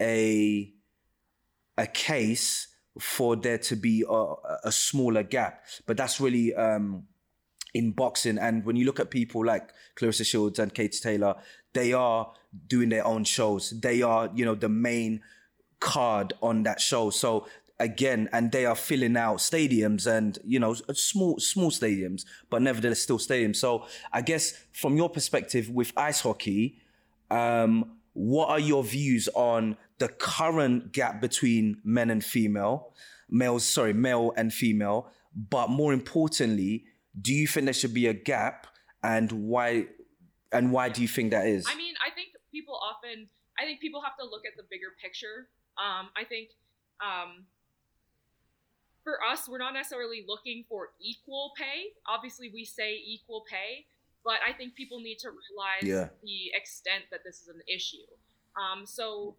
[0.00, 0.72] a
[1.76, 2.68] a case
[3.00, 4.34] for there to be a,
[4.64, 7.04] a smaller gap, but that's really um,
[7.74, 8.38] in boxing.
[8.38, 11.34] And when you look at people like Claressa Shields and Katie Taylor,
[11.74, 12.32] they are
[12.68, 13.70] doing their own shows.
[13.70, 15.20] They are, you know, the main
[15.80, 17.10] card on that show.
[17.10, 17.46] So
[17.78, 23.00] again, and they are filling out stadiums and you know small small stadiums, but nevertheless
[23.00, 23.56] still stadiums.
[23.56, 26.78] So I guess from your perspective with ice hockey,
[27.30, 32.92] um, what are your views on the current gap between men and female,
[33.28, 36.84] males, sorry, male and female, but more importantly,
[37.20, 38.66] do you think there should be a gap
[39.02, 39.86] and why
[40.54, 41.66] and why do you think that is?
[41.68, 43.28] I mean, I think people often
[43.58, 45.48] I think people have to look at the bigger picture.
[45.78, 46.50] Um, I think
[47.00, 47.46] um,
[49.02, 51.92] for us, we're not necessarily looking for equal pay.
[52.06, 53.86] Obviously, we say equal pay,
[54.24, 56.08] but I think people need to realize yeah.
[56.22, 58.08] the extent that this is an issue.
[58.56, 59.36] Um, so,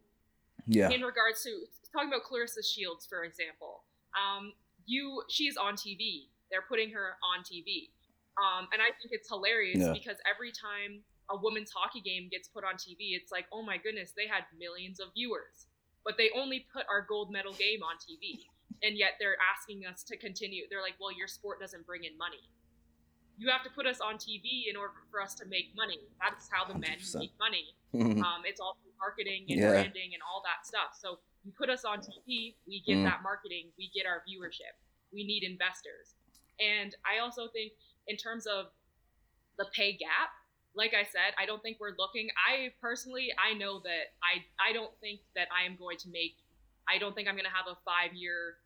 [0.68, 0.90] yeah.
[0.90, 3.84] in regards to talking about Claressa Shields, for example,
[4.16, 4.54] um,
[4.86, 6.28] you she's on TV.
[6.52, 7.90] They're putting her on TV,
[8.38, 9.94] um, and I think it's hilarious yeah.
[9.94, 13.78] because every time a women's hockey game gets put on TV, it's like, oh my
[13.78, 15.68] goodness, they had millions of viewers,
[16.04, 18.46] but they only put our gold medal game on TV
[18.84, 20.64] and yet they're asking us to continue.
[20.70, 22.50] They're like, well, your sport doesn't bring in money.
[23.38, 26.00] You have to put us on TV in order for us to make money.
[26.22, 27.20] That's how the men 100%.
[27.20, 27.76] make money.
[28.24, 29.70] um, it's all through marketing and yeah.
[29.70, 30.96] branding and all that stuff.
[30.96, 33.04] So you put us on TV, we get mm.
[33.04, 34.72] that marketing, we get our viewership.
[35.12, 36.16] We need investors.
[36.60, 37.74] And I also think
[38.08, 38.68] in terms of
[39.58, 40.32] the pay gap,
[40.76, 42.28] like I said, I don't think we're looking.
[42.36, 46.36] I personally, I know that I I don't think that I am going to make.
[46.88, 48.60] I don't think I'm going to have a five year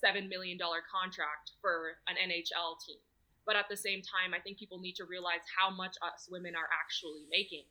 [0.00, 3.02] seven million dollar contract for an NHL team.
[3.44, 6.54] But at the same time, I think people need to realize how much us women
[6.54, 7.64] are actually making.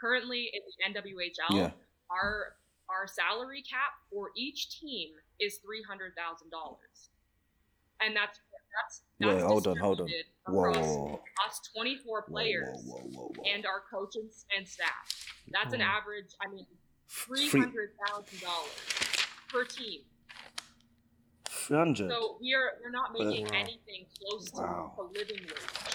[0.00, 1.70] Currently in the NWHL, yeah.
[2.10, 2.56] our
[2.90, 5.10] our salary cap for each team
[5.40, 7.08] is three hundred thousand dollars,
[8.00, 8.40] and that's
[8.74, 10.08] that's, that's Wait, hold on, hold on.
[10.46, 14.88] Whoa, whoa, us twenty four players whoa, whoa, and our coaches and staff.
[15.52, 16.34] That's an average.
[16.44, 16.66] I mean,
[17.08, 18.70] three hundred thousand dollars
[19.48, 20.00] per team.
[21.70, 22.10] 300.
[22.10, 24.92] So we're we're not making uh, anything close to wow.
[24.98, 25.94] a living wage.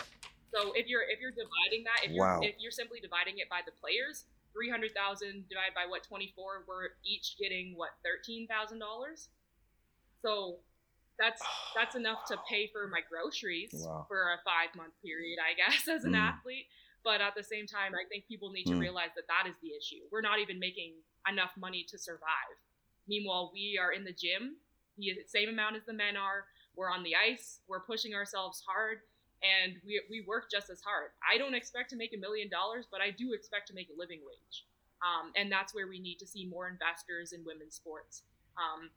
[0.53, 2.39] So if you're if you're dividing that, if you're wow.
[2.41, 6.31] if you're simply dividing it by the players, three hundred thousand divided by what twenty
[6.35, 9.29] four, we're each getting what thirteen thousand dollars.
[10.21, 10.59] So
[11.19, 11.41] that's
[11.75, 14.05] that's enough to pay for my groceries wow.
[14.07, 16.19] for a five month period, I guess, as an mm.
[16.19, 16.67] athlete.
[17.03, 18.81] But at the same time, I think people need to mm.
[18.81, 20.09] realize that that is the issue.
[20.11, 20.93] We're not even making
[21.29, 22.57] enough money to survive.
[23.07, 24.57] Meanwhile, we are in the gym
[24.97, 26.45] the same amount as the men are.
[26.75, 27.59] We're on the ice.
[27.67, 28.99] We're pushing ourselves hard,
[29.43, 31.11] and we we work just as hard.
[31.23, 33.97] I don't expect to make a million dollars, but I do expect to make a
[33.97, 34.65] living wage.
[35.03, 38.23] Um, and that's where we need to see more investors in women's sports.
[38.57, 38.89] Um,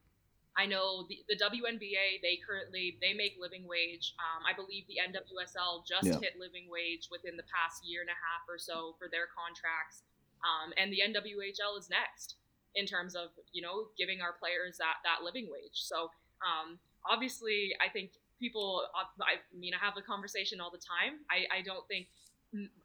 [0.58, 4.18] I know the, the WNBA they currently they make living wage.
[4.18, 6.18] Um, I believe the NWSL just yeah.
[6.18, 10.02] hit living wage within the past year and a half or so for their contracts,
[10.42, 12.42] um, and the NWHL is next
[12.74, 15.86] in terms of you know giving our players that that living wage.
[15.86, 16.10] So
[16.42, 18.82] um, obviously, I think people.
[18.98, 21.22] Uh, I mean, I have the conversation all the time.
[21.30, 22.10] I, I don't think.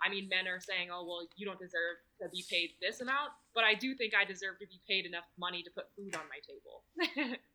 [0.03, 3.32] I mean, men are saying, "Oh, well, you don't deserve to be paid this amount,"
[3.55, 6.28] but I do think I deserve to be paid enough money to put food on
[6.30, 6.86] my table.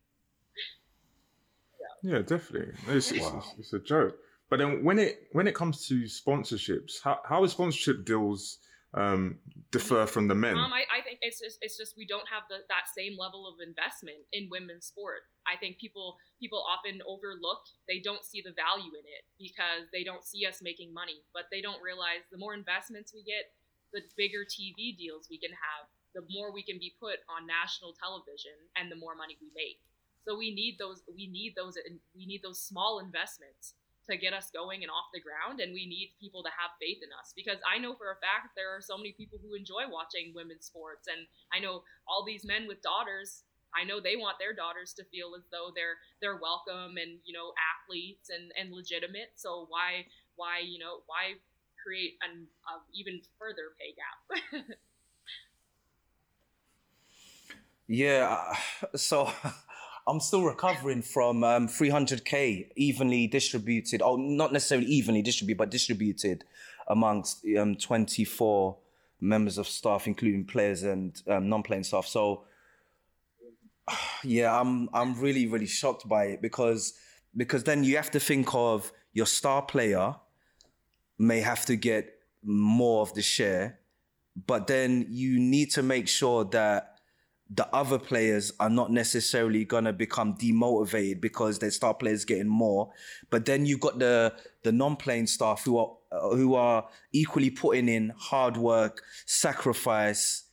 [2.03, 2.15] yeah.
[2.15, 2.23] yeah.
[2.23, 2.75] definitely.
[2.89, 3.39] It's, wow.
[3.39, 4.17] it's, it's, a joke.
[4.51, 8.59] But then when it when it comes to sponsorships, how how is sponsorship deals
[8.95, 9.37] um,
[9.71, 10.57] differ from the men?
[10.57, 13.45] Um, I, I, think it's just it's just we don't have the, that same level
[13.45, 15.29] of investment in women's sport.
[15.45, 20.05] I think people people often overlook they don't see the value in it because they
[20.05, 23.53] don't see us making money, but they don't realize the more investments we get,
[23.93, 25.85] the bigger TV deals we can have,
[26.17, 29.85] the more we can be put on national television, and the more money we make.
[30.29, 31.81] So we need those we need those
[32.15, 33.73] we need those small investments
[34.11, 37.01] to get us going and off the ground and we need people to have faith
[37.01, 37.33] in us.
[37.33, 40.69] Because i know for a fact there are so many people who enjoy watching women's
[40.69, 44.93] sports and i know all these men with daughters i know they want their daughters
[44.93, 49.33] to feel as though they're they're welcome and you know athletes and and legitimate.
[49.37, 50.05] So why
[50.37, 51.41] why you know why
[51.81, 52.47] create an
[52.93, 54.69] even further pay gap?
[57.89, 58.55] Yeah
[58.95, 59.33] so
[60.09, 64.01] I'm still recovering from um, 300k evenly distributed.
[64.03, 66.45] Oh, not necessarily evenly distributed, but distributed
[66.89, 68.77] amongst um, 24
[69.21, 72.07] members of staff, including players and um, non-playing staff.
[72.07, 72.45] So
[74.25, 76.95] yeah, I'm I'm really really shocked by it because
[77.37, 80.17] because then you have to think of your star player
[81.19, 83.81] may have to get more of the share,
[84.47, 86.98] but then you need to make sure that
[87.51, 92.93] the other players are not necessarily gonna become demotivated because their star players getting more.
[93.31, 97.89] But then you've got the the non-playing staff who are uh, who are equally putting
[97.89, 100.45] in hard work, sacrifice.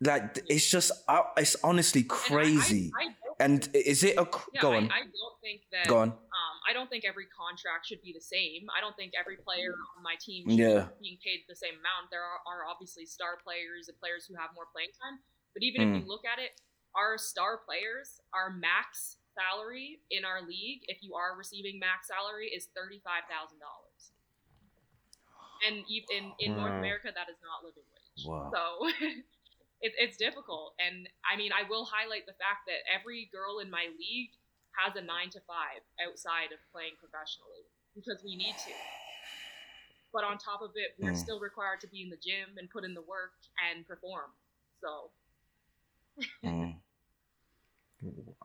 [0.00, 2.90] Like it's just, uh, it's honestly crazy.
[2.98, 4.90] And, I, I and is it a yeah, go on?
[4.90, 5.86] I, I don't think that.
[5.86, 6.08] Go on.
[6.08, 8.66] Um, I don't think every contract should be the same.
[8.76, 10.88] I don't think every player on my team should Yeah.
[10.98, 12.10] be being paid the same amount.
[12.10, 15.20] There are, are obviously star players and players who have more playing time.
[15.54, 15.96] But even Mm.
[15.96, 16.60] if you look at it,
[16.94, 22.48] our star players, our max salary in our league, if you are receiving max salary,
[22.48, 24.12] is thirty-five thousand dollars.
[25.66, 28.26] And e- in in North America, that is not living wage.
[28.26, 28.50] Wow.
[28.52, 28.88] So
[29.80, 30.74] it, it's difficult.
[30.80, 34.34] And I mean, I will highlight the fact that every girl in my league
[34.76, 38.74] has a nine to five outside of playing professionally because we need to.
[40.12, 41.16] But on top of it, we're Mm.
[41.16, 43.32] still required to be in the gym and put in the work
[43.70, 44.32] and perform.
[44.82, 45.10] So
[46.44, 46.76] Mm.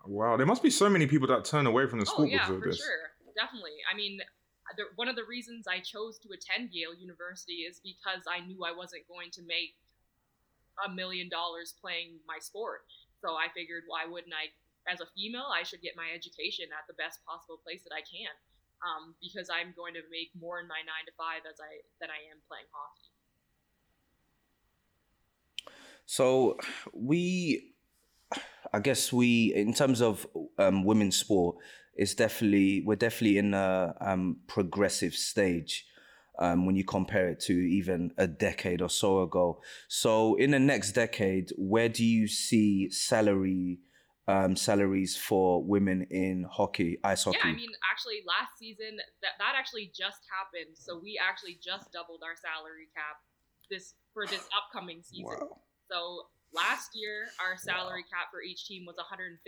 [0.05, 2.31] Wow, there must be so many people that turn away from the school Oh sport
[2.31, 2.77] yeah, because of for this.
[2.77, 3.77] sure, definitely.
[3.91, 4.19] I mean,
[4.77, 8.63] the, one of the reasons I chose to attend Yale University is because I knew
[8.63, 9.75] I wasn't going to make
[10.85, 12.85] a million dollars playing my sport.
[13.21, 14.53] So I figured, why wouldn't I?
[14.85, 18.05] As a female, I should get my education at the best possible place that I
[18.05, 18.31] can,
[18.85, 22.07] um, because I'm going to make more in my nine to five as I than
[22.13, 23.06] I am playing hockey.
[26.07, 26.57] So
[26.93, 27.73] we,
[28.73, 30.25] I guess we, in terms of
[30.57, 31.57] um, women's sport,
[31.95, 35.85] is definitely we're definitely in a um, progressive stage
[36.39, 39.59] um, when you compare it to even a decade or so ago.
[39.89, 43.79] So in the next decade, where do you see salary
[44.29, 47.39] um, salaries for women in hockey, ice hockey?
[47.43, 50.77] Yeah, I mean, actually, last season that that actually just happened.
[50.77, 53.17] So we actually just doubled our salary cap
[53.69, 55.25] this for this upcoming season.
[55.25, 55.59] Wow.
[55.89, 59.39] So last year, our salary cap for each team was 150,000,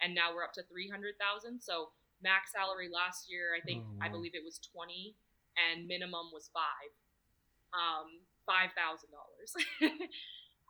[0.00, 1.60] and now we're up to 300,000.
[1.60, 1.90] So
[2.22, 5.14] max salary last year, I think, Oh, I believe it was 20,
[5.56, 6.92] and minimum was five,
[7.74, 9.52] um, five thousand dollars.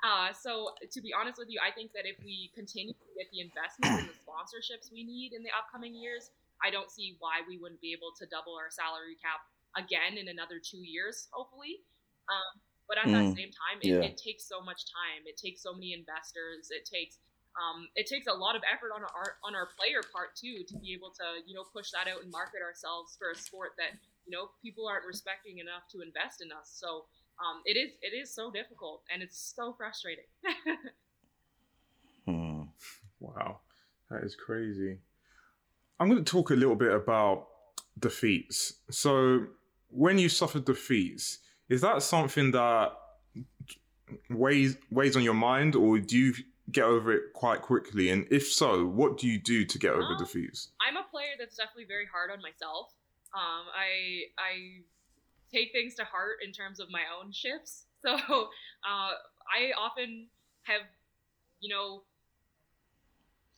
[0.02, 3.30] Uh, so to be honest with you, I think that if we continue to get
[3.30, 7.46] the investments and the sponsorships we need in the upcoming years, I don't see why
[7.46, 9.46] we wouldn't be able to double our salary cap
[9.78, 11.86] again in another two years, hopefully.
[12.26, 12.58] Um,
[12.92, 14.04] but at that Mm, same time, it, yeah.
[14.04, 15.24] it takes so much time.
[15.24, 16.68] It takes so many investors.
[16.68, 17.16] It takes
[17.56, 20.76] um, it takes a lot of effort on our on our player part too to
[20.76, 23.96] be able to you know push that out and market ourselves for a sport that
[24.28, 26.68] you know people aren't respecting enough to invest in us.
[26.68, 27.08] So
[27.40, 30.28] um, it is it is so difficult and it's so frustrating.
[32.26, 32.62] Hmm.
[33.20, 33.60] Wow,
[34.10, 34.98] that is crazy.
[36.00, 37.48] I'm going to talk a little bit about
[37.98, 38.74] defeats.
[38.90, 39.46] So,
[39.88, 41.38] when you suffer defeats,
[41.72, 42.92] is that something that
[44.28, 46.34] weighs weighs on your mind, or do you
[46.70, 48.10] get over it quite quickly?
[48.10, 50.68] And if so, what do you do to get over Um, defeats?
[50.86, 52.92] I'm a player that's definitely very hard on myself.
[53.34, 54.52] Um, I I
[55.50, 57.86] take things to heart in terms of my own shifts.
[58.02, 59.12] So uh,
[59.46, 60.26] I often
[60.64, 60.82] have,
[61.60, 62.02] you know,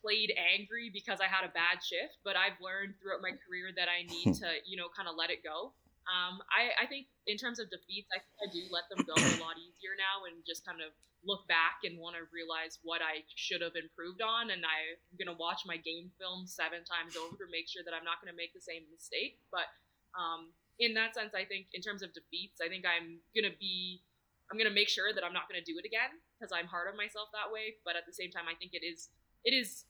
[0.03, 2.21] played angry because I had a bad shift.
[2.23, 5.31] But I've learned throughout my career that I need to, you know, kind of let
[5.31, 5.73] it go.
[6.05, 9.17] Um, I, I think in terms of defeats, I think I do let them go
[9.17, 10.93] a lot easier now and just kind of
[11.25, 14.53] look back and want to realize what I should have improved on.
[14.53, 17.97] And I'm going to watch my game film seven times over to make sure that
[17.97, 19.41] I'm not going to make the same mistake.
[19.49, 19.65] But
[20.13, 23.57] um, in that sense, I think in terms of defeats, I think I'm going to
[23.57, 24.05] be,
[24.53, 26.69] I'm going to make sure that I'm not going to do it again because I'm
[26.69, 27.81] hard on myself that way.
[27.81, 29.09] But at the same time, I think it is,
[29.41, 29.89] it is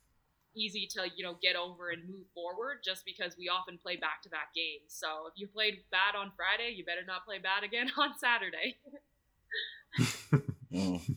[0.55, 4.21] easy to you know get over and move forward just because we often play back
[4.23, 4.89] to back games.
[4.89, 8.77] So if you played bad on Friday, you better not play bad again on Saturday.
[10.75, 11.15] Mm.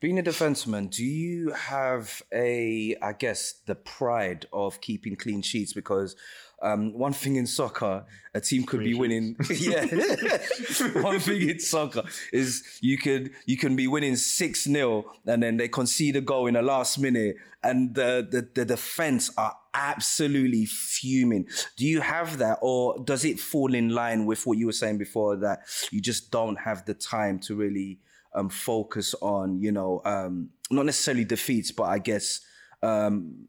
[0.00, 5.72] Being a defenseman, do you have a, I guess, the pride of keeping clean sheets?
[5.72, 6.14] Because
[6.62, 8.04] um, one thing in soccer,
[8.34, 9.36] a team could be winning.
[9.54, 9.84] yeah,
[11.00, 12.02] one thing in soccer
[12.32, 16.46] is you could you can be winning six 0 and then they concede a goal
[16.46, 21.46] in the last minute, and the, the the defense are absolutely fuming.
[21.76, 24.98] Do you have that, or does it fall in line with what you were saying
[24.98, 27.98] before that you just don't have the time to really?
[28.34, 32.40] um, focus on, you know, um, not necessarily defeats, but I guess
[32.82, 33.48] um,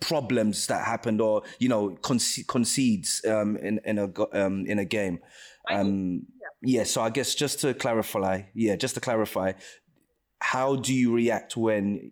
[0.00, 4.84] Problems that happened, or you know, conce- concedes um, in in a um, in a
[4.84, 5.20] game.
[5.70, 6.26] Um,
[6.62, 6.84] Yeah.
[6.84, 9.52] So I guess just to clarify, yeah, just to clarify,
[10.40, 12.10] how do you react when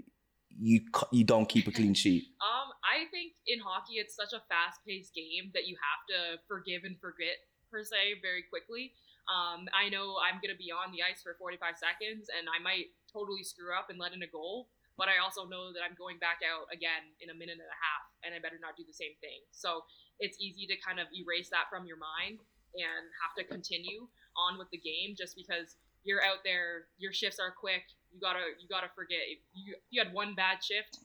[0.58, 0.80] you
[1.12, 2.24] you don't keep a clean sheet?
[2.40, 6.84] Um, I think in hockey it's such a fast-paced game that you have to forgive
[6.84, 7.36] and forget
[7.70, 8.92] per se very quickly.
[9.28, 12.90] Um, I know I'm gonna be on the ice for 45 seconds and I might
[13.12, 14.68] totally screw up and let in a goal,
[15.00, 17.80] but I also know that I'm going back out again in a minute and a
[17.80, 19.40] half and I better not do the same thing.
[19.48, 19.88] So
[20.20, 22.44] it's easy to kind of erase that from your mind
[22.76, 24.04] and have to continue
[24.36, 27.88] on with the game just because you're out there, your shifts are quick.
[28.12, 31.00] You gotta you gotta forget if you if you had one bad shift,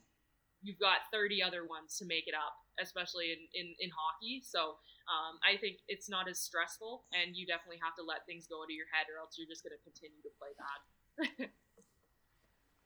[0.60, 4.44] you've got 30 other ones to make it up, especially in in, in hockey.
[4.44, 4.76] So
[5.08, 8.68] um, I think it's not as stressful, and you definitely have to let things go
[8.68, 10.80] to your head, or else you're just gonna continue to play bad.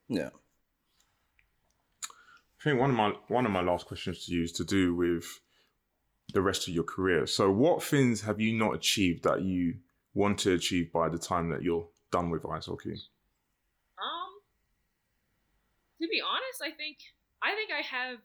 [0.22, 0.30] yeah.
[2.60, 4.94] I think one of my one of my last questions to you is to do
[4.94, 5.24] with
[6.34, 7.26] the rest of your career.
[7.26, 9.76] So, what things have you not achieved that you
[10.12, 13.00] want to achieve by the time that you're done with ice hockey?
[13.96, 14.32] Um,
[16.02, 16.98] to be honest, I think
[17.42, 18.18] I think I have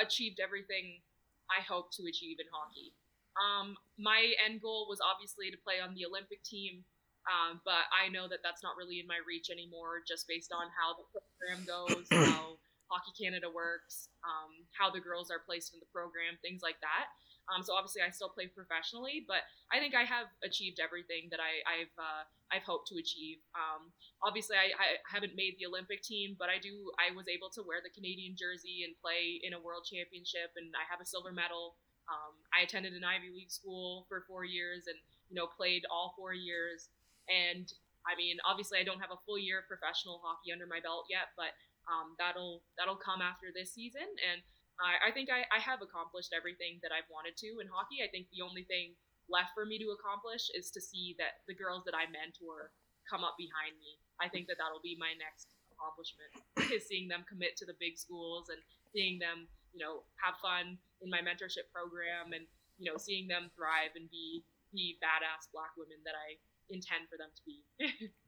[0.00, 1.00] achieved everything
[1.48, 2.92] I hope to achieve in hockey.
[3.40, 6.84] Um, my end goal was obviously to play on the Olympic team,
[7.26, 10.68] um, but I know that that's not really in my reach anymore, just based on
[10.76, 12.60] how the program goes, how
[12.94, 17.10] Hockey Canada works, um, how the girls are placed in the program, things like that.
[17.50, 21.42] Um, so obviously, I still play professionally, but I think I have achieved everything that
[21.42, 23.42] I, have uh, I've hoped to achieve.
[23.52, 23.92] Um,
[24.24, 26.88] obviously, I, I, haven't made the Olympic team, but I do.
[26.96, 30.72] I was able to wear the Canadian jersey and play in a World Championship, and
[30.72, 31.76] I have a silver medal.
[32.08, 34.96] Um, I attended an Ivy League school for four years, and
[35.28, 36.88] you know played all four years.
[37.28, 37.68] And
[38.08, 41.12] I mean, obviously, I don't have a full year of professional hockey under my belt
[41.12, 41.52] yet, but
[41.90, 44.40] um, that'll that'll come after this season, and
[44.80, 48.02] I, I think I, I have accomplished everything that I've wanted to in hockey.
[48.02, 48.98] I think the only thing
[49.30, 52.74] left for me to accomplish is to see that the girls that I mentor
[53.08, 54.00] come up behind me.
[54.20, 56.32] I think that that'll be my next accomplishment
[56.74, 58.60] is seeing them commit to the big schools and
[58.94, 63.50] seeing them, you know, have fun in my mentorship program and, you know, seeing them
[63.54, 66.34] thrive and be be badass black women that I
[66.66, 67.62] intend for them to be.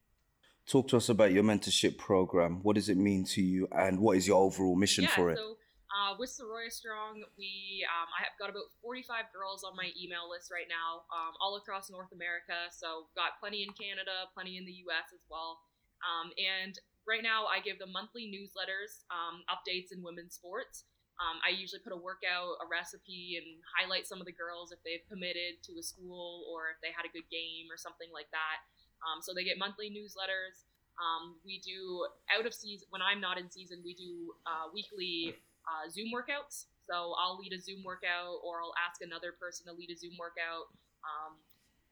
[0.66, 2.58] Talk to us about your mentorship program.
[2.62, 5.38] What does it mean to you and what is your overall mission yeah, for it?
[5.38, 5.54] So
[5.94, 10.26] uh, with Saroya Strong, we um, I have got about 45 girls on my email
[10.26, 12.66] list right now, um, all across North America.
[12.74, 15.14] So got plenty in Canada, plenty in the U.S.
[15.14, 15.62] as well.
[16.02, 16.74] Um, and
[17.06, 20.84] right now, I give them monthly newsletters, um, updates in women's sports.
[21.16, 24.82] Um, I usually put a workout, a recipe, and highlight some of the girls if
[24.84, 28.28] they've committed to a school or if they had a good game or something like
[28.36, 28.60] that.
[29.04, 30.64] Um, so they get monthly newsletters.
[31.44, 33.82] we do out of season when I'm not in season.
[33.84, 35.36] We do uh, weekly
[35.66, 36.70] uh, Zoom workouts.
[36.86, 40.14] So I'll lead a Zoom workout, or I'll ask another person to lead a Zoom
[40.14, 40.70] workout.
[41.02, 41.34] Um,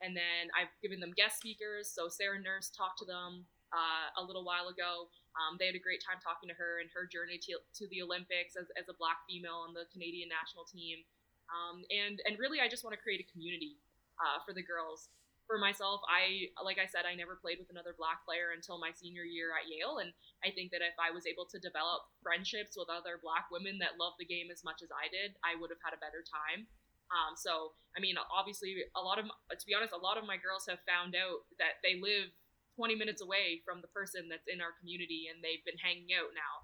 [0.02, 1.90] and then I've given them guest speakers.
[1.90, 5.11] So Sarah Nurse talked to them uh, a little while ago.
[5.34, 8.07] Um, they had a great time talking to her and her journey to, to the
[8.07, 11.02] Olympics as, as a black female on the Canadian national team.
[11.50, 13.76] Um, and and really, I just want to create a community
[14.16, 15.12] uh, for the girls
[15.47, 18.92] for myself, I like I said, I never played with another black player until my
[18.97, 22.76] senior year at Yale, and I think that if I was able to develop friendships
[22.76, 25.68] with other black women that love the game as much as I did, I would
[25.68, 26.64] have had a better time.
[27.12, 30.40] Um, so, I mean, obviously, a lot of to be honest, a lot of my
[30.40, 32.32] girls have found out that they live
[32.80, 36.32] 20 minutes away from the person that's in our community, and they've been hanging out
[36.32, 36.55] now.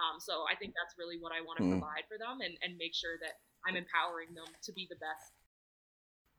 [0.00, 1.76] Um, so, I think that's really what I want to mm.
[1.76, 5.36] provide for them, and, and make sure that I'm empowering them to be the best.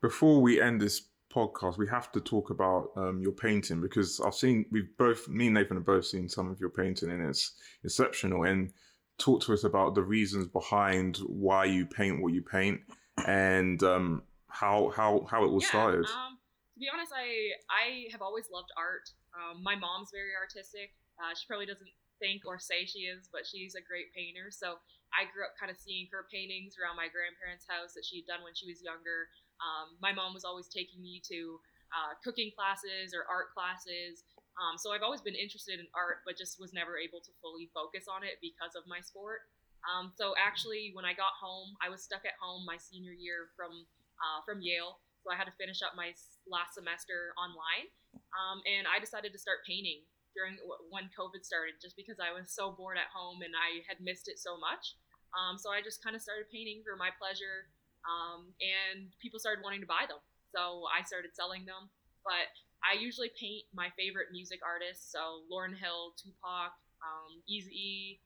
[0.02, 4.34] Before we end this podcast, we have to talk about um, your painting because I've
[4.34, 7.52] seen we've both me and Nathan have both seen some of your painting and it's
[7.84, 8.44] exceptional.
[8.44, 8.72] And
[9.18, 12.80] talk to us about the reasons behind why you paint what you paint
[13.26, 16.04] and um, how how how it was yeah, started.
[16.06, 16.38] Um,
[16.74, 19.08] to be honest, I I have always loved art.
[19.32, 20.92] Um, my mom's very artistic.
[21.20, 24.50] Uh, she probably doesn't think or say she is, but she's a great painter.
[24.50, 24.78] So
[25.12, 28.30] I grew up kind of seeing her paintings around my grandparents' house that she had
[28.30, 29.28] done when she was younger.
[29.62, 31.62] Um, my mom was always taking me to
[31.94, 34.26] uh, cooking classes or art classes.
[34.58, 37.70] Um, so I've always been interested in art, but just was never able to fully
[37.72, 39.48] focus on it because of my sport.
[39.86, 43.50] Um, so actually, when I got home, I was stuck at home my senior year
[43.56, 43.86] from
[44.22, 45.02] uh, from Yale.
[45.22, 46.14] So I had to finish up my
[46.50, 47.86] last semester online,
[48.34, 50.02] um, and I decided to start painting
[50.34, 50.58] during
[50.90, 54.26] when COVID started, just because I was so bored at home and I had missed
[54.26, 54.98] it so much.
[55.32, 57.70] Um, so I just kind of started painting for my pleasure
[58.06, 60.20] um, and people started wanting to buy them.
[60.54, 61.88] So I started selling them.
[62.22, 62.50] But
[62.82, 68.18] I usually paint my favorite music artists, so Lauryn Hill, Tupac, um, Eazy-E.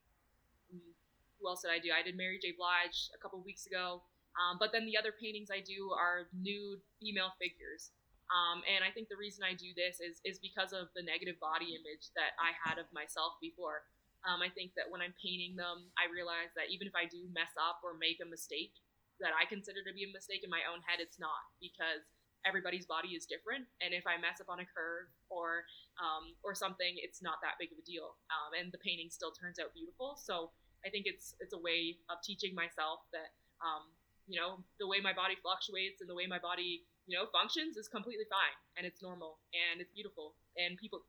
[0.72, 0.92] Mm,
[1.40, 1.92] who else did I do?
[1.92, 2.52] I did Mary J.
[2.56, 4.04] Blige a couple weeks ago.
[4.36, 7.92] Um, but then the other paintings I do are nude female figures.
[8.28, 11.38] Um, and I think the reason I do this is is because of the negative
[11.38, 13.86] body image that I had of myself before.
[14.26, 17.22] Um, I think that when I'm painting them, I realize that even if I do
[17.30, 18.74] mess up or make a mistake
[19.20, 22.04] that I consider to be a mistake in my own head, it's not because
[22.44, 23.66] everybody's body is different.
[23.82, 25.66] And if I mess up on a curve or
[25.98, 28.14] um, or something, it's not that big of a deal.
[28.30, 30.14] Um, and the painting still turns out beautiful.
[30.20, 30.54] So
[30.86, 33.90] I think it's it's a way of teaching myself that um,
[34.30, 37.78] you know the way my body fluctuates and the way my body you know functions
[37.78, 41.06] is completely fine and it's normal and it's beautiful and people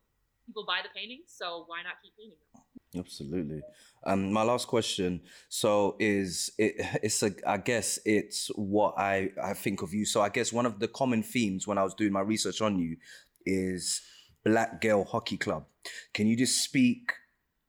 [0.47, 2.64] people buy the paintings, so why not keep painting them?
[2.96, 3.62] Absolutely.
[4.06, 6.76] Um, my last question, so is it?
[7.04, 7.34] It's a.
[7.46, 10.06] I guess it's what I I think of you.
[10.06, 12.80] So I guess one of the common themes when I was doing my research on
[12.80, 12.98] you
[13.46, 14.02] is
[14.46, 15.66] Black Girl Hockey Club.
[16.14, 17.12] Can you just speak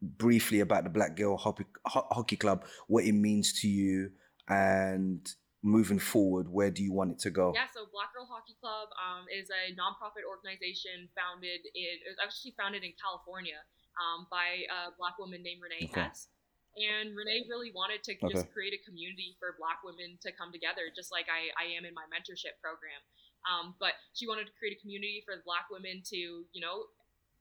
[0.01, 4.11] briefly about the Black Girl Hockey, Hockey Club, what it means to you,
[4.49, 5.29] and
[5.63, 7.53] moving forward, where do you want it to go?
[7.55, 12.21] Yeah, so Black Girl Hockey Club um, is a nonprofit organization founded in, it was
[12.23, 13.59] actually founded in California
[13.99, 16.09] um, by a black woman named Renee okay.
[16.09, 16.31] Hess.
[16.79, 18.31] And Renee really wanted to okay.
[18.31, 21.83] just create a community for black women to come together, just like I, I am
[21.83, 23.03] in my mentorship program.
[23.47, 26.87] Um, but she wanted to create a community for black women to, you know,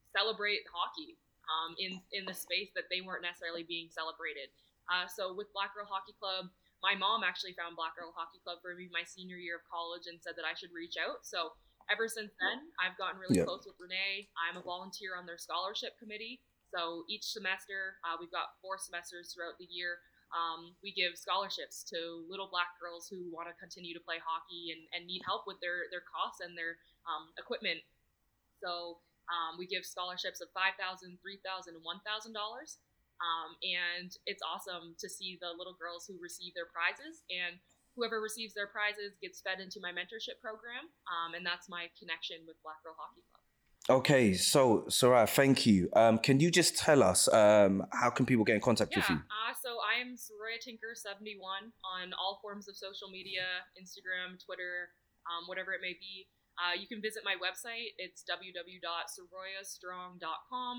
[0.10, 4.49] celebrate hockey um, in, in the space that they weren't necessarily being celebrated.
[4.88, 6.47] Uh, so with Black Girl Hockey Club,
[6.82, 10.08] my mom actually found Black Girl Hockey Club for me my senior year of college
[10.08, 11.28] and said that I should reach out.
[11.28, 11.58] So
[11.91, 13.49] ever since then, I've gotten really yep.
[13.49, 14.32] close with Renee.
[14.38, 16.39] I'm a volunteer on their scholarship committee.
[16.74, 20.03] So each semester, uh, we've got four semesters throughout the year.
[20.36, 24.76] Um, we give scholarships to little black girls who want to continue to play hockey
[24.76, 26.76] and, and need help with their, their costs and their
[27.07, 27.80] um, equipment.
[28.59, 28.99] So
[29.32, 30.76] um, we give scholarships of $5,000,
[31.15, 32.36] $3,000, and $1,000.
[33.18, 37.24] Um, and it's awesome to see the little girls who receive their prizes.
[37.32, 37.57] And
[37.95, 40.86] whoever receives their prizes gets fed into my mentorship program.
[41.09, 43.37] Um, and that's my connection with Black Girl Hockey Club.
[43.90, 45.88] Okay, so Saroya, thank you.
[45.96, 49.10] Um, can you just tell us um, how can people get in contact yeah, with
[49.10, 49.16] you?
[49.16, 54.36] Uh, so I am Saroya Tinker seventy one on all forms of social media, Instagram,
[54.44, 54.92] Twitter,
[55.24, 56.28] um, whatever it may be.
[56.60, 57.96] Uh, you can visit my website.
[57.96, 60.76] It's www.saroyastrong.com.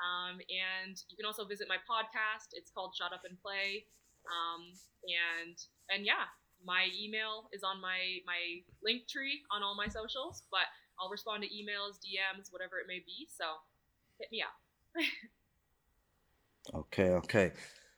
[0.00, 2.56] Um, and you can also visit my podcast.
[2.56, 3.84] It's called Shut Up and Play.
[4.26, 4.74] Um,
[5.06, 5.54] and
[5.92, 6.26] and yeah,
[6.64, 10.42] my email is on my my link tree on all my socials.
[10.50, 10.66] But
[11.00, 13.26] I'll respond to emails, DMs, whatever it may be.
[13.36, 13.44] So
[14.18, 15.04] hit me up.
[16.74, 17.52] okay, okay.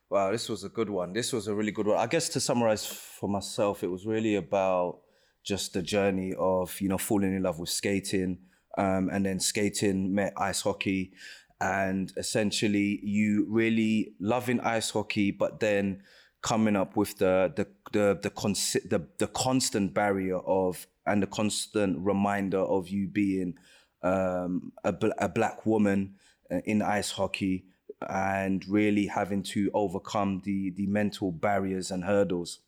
[0.09, 1.11] Wow, this was a good one.
[1.11, 1.97] This was a really good one.
[1.97, 4.99] I guess to summarize for myself, it was really about
[5.43, 8.39] just the journey of you know falling in love with skating,
[8.77, 11.13] um, and then skating met ice hockey,
[11.59, 16.03] and essentially you really loving ice hockey, but then
[16.41, 21.97] coming up with the the the the, the, the constant barrier of and the constant
[21.99, 23.55] reminder of you being
[24.03, 26.15] um, a, a black woman
[26.51, 27.65] uh, in ice hockey
[28.09, 32.59] and really having to overcome the the mental barriers and hurdles.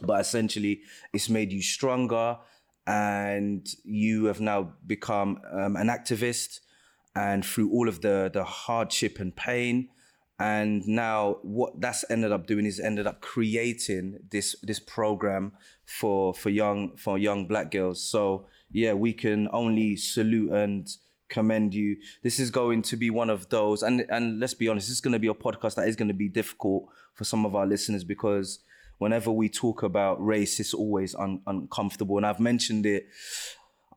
[0.00, 2.38] But essentially it's made you stronger
[2.86, 6.60] and you have now become um, an activist
[7.14, 9.88] and through all of the the hardship and pain.
[10.40, 15.52] And now what that's ended up doing is ended up creating this this program
[15.86, 18.02] for for young for young black girls.
[18.02, 20.88] So yeah we can only salute and
[21.28, 21.96] commend you.
[22.22, 25.00] This is going to be one of those and and let's be honest this is
[25.00, 27.66] going to be a podcast that is going to be difficult for some of our
[27.66, 28.60] listeners because
[28.98, 32.16] whenever we talk about race it's always un- uncomfortable.
[32.16, 33.06] And i've mentioned it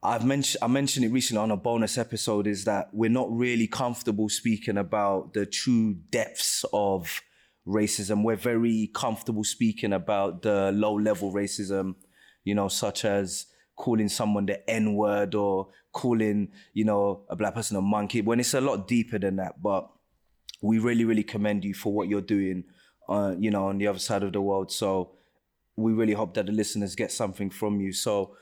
[0.03, 3.67] I've mentioned I mentioned it recently on a bonus episode is that we're not really
[3.67, 7.21] comfortable speaking about the true depths of
[7.67, 8.23] racism.
[8.23, 11.95] We're very comfortable speaking about the low level racism,
[12.43, 17.53] you know, such as calling someone the N word or calling, you know, a black
[17.53, 19.61] person a monkey when it's a lot deeper than that.
[19.61, 19.89] But
[20.61, 22.63] we really, really commend you for what you're doing,
[23.09, 24.71] uh, you know, on the other side of the world.
[24.71, 25.11] So
[25.75, 27.93] we really hope that the listeners get something from you.
[27.93, 28.35] So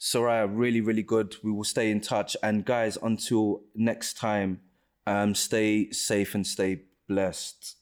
[0.00, 1.36] Saroya, really, really good.
[1.44, 2.36] We will stay in touch.
[2.42, 4.60] And guys, until next time,
[5.06, 7.76] um, stay safe and stay blessed.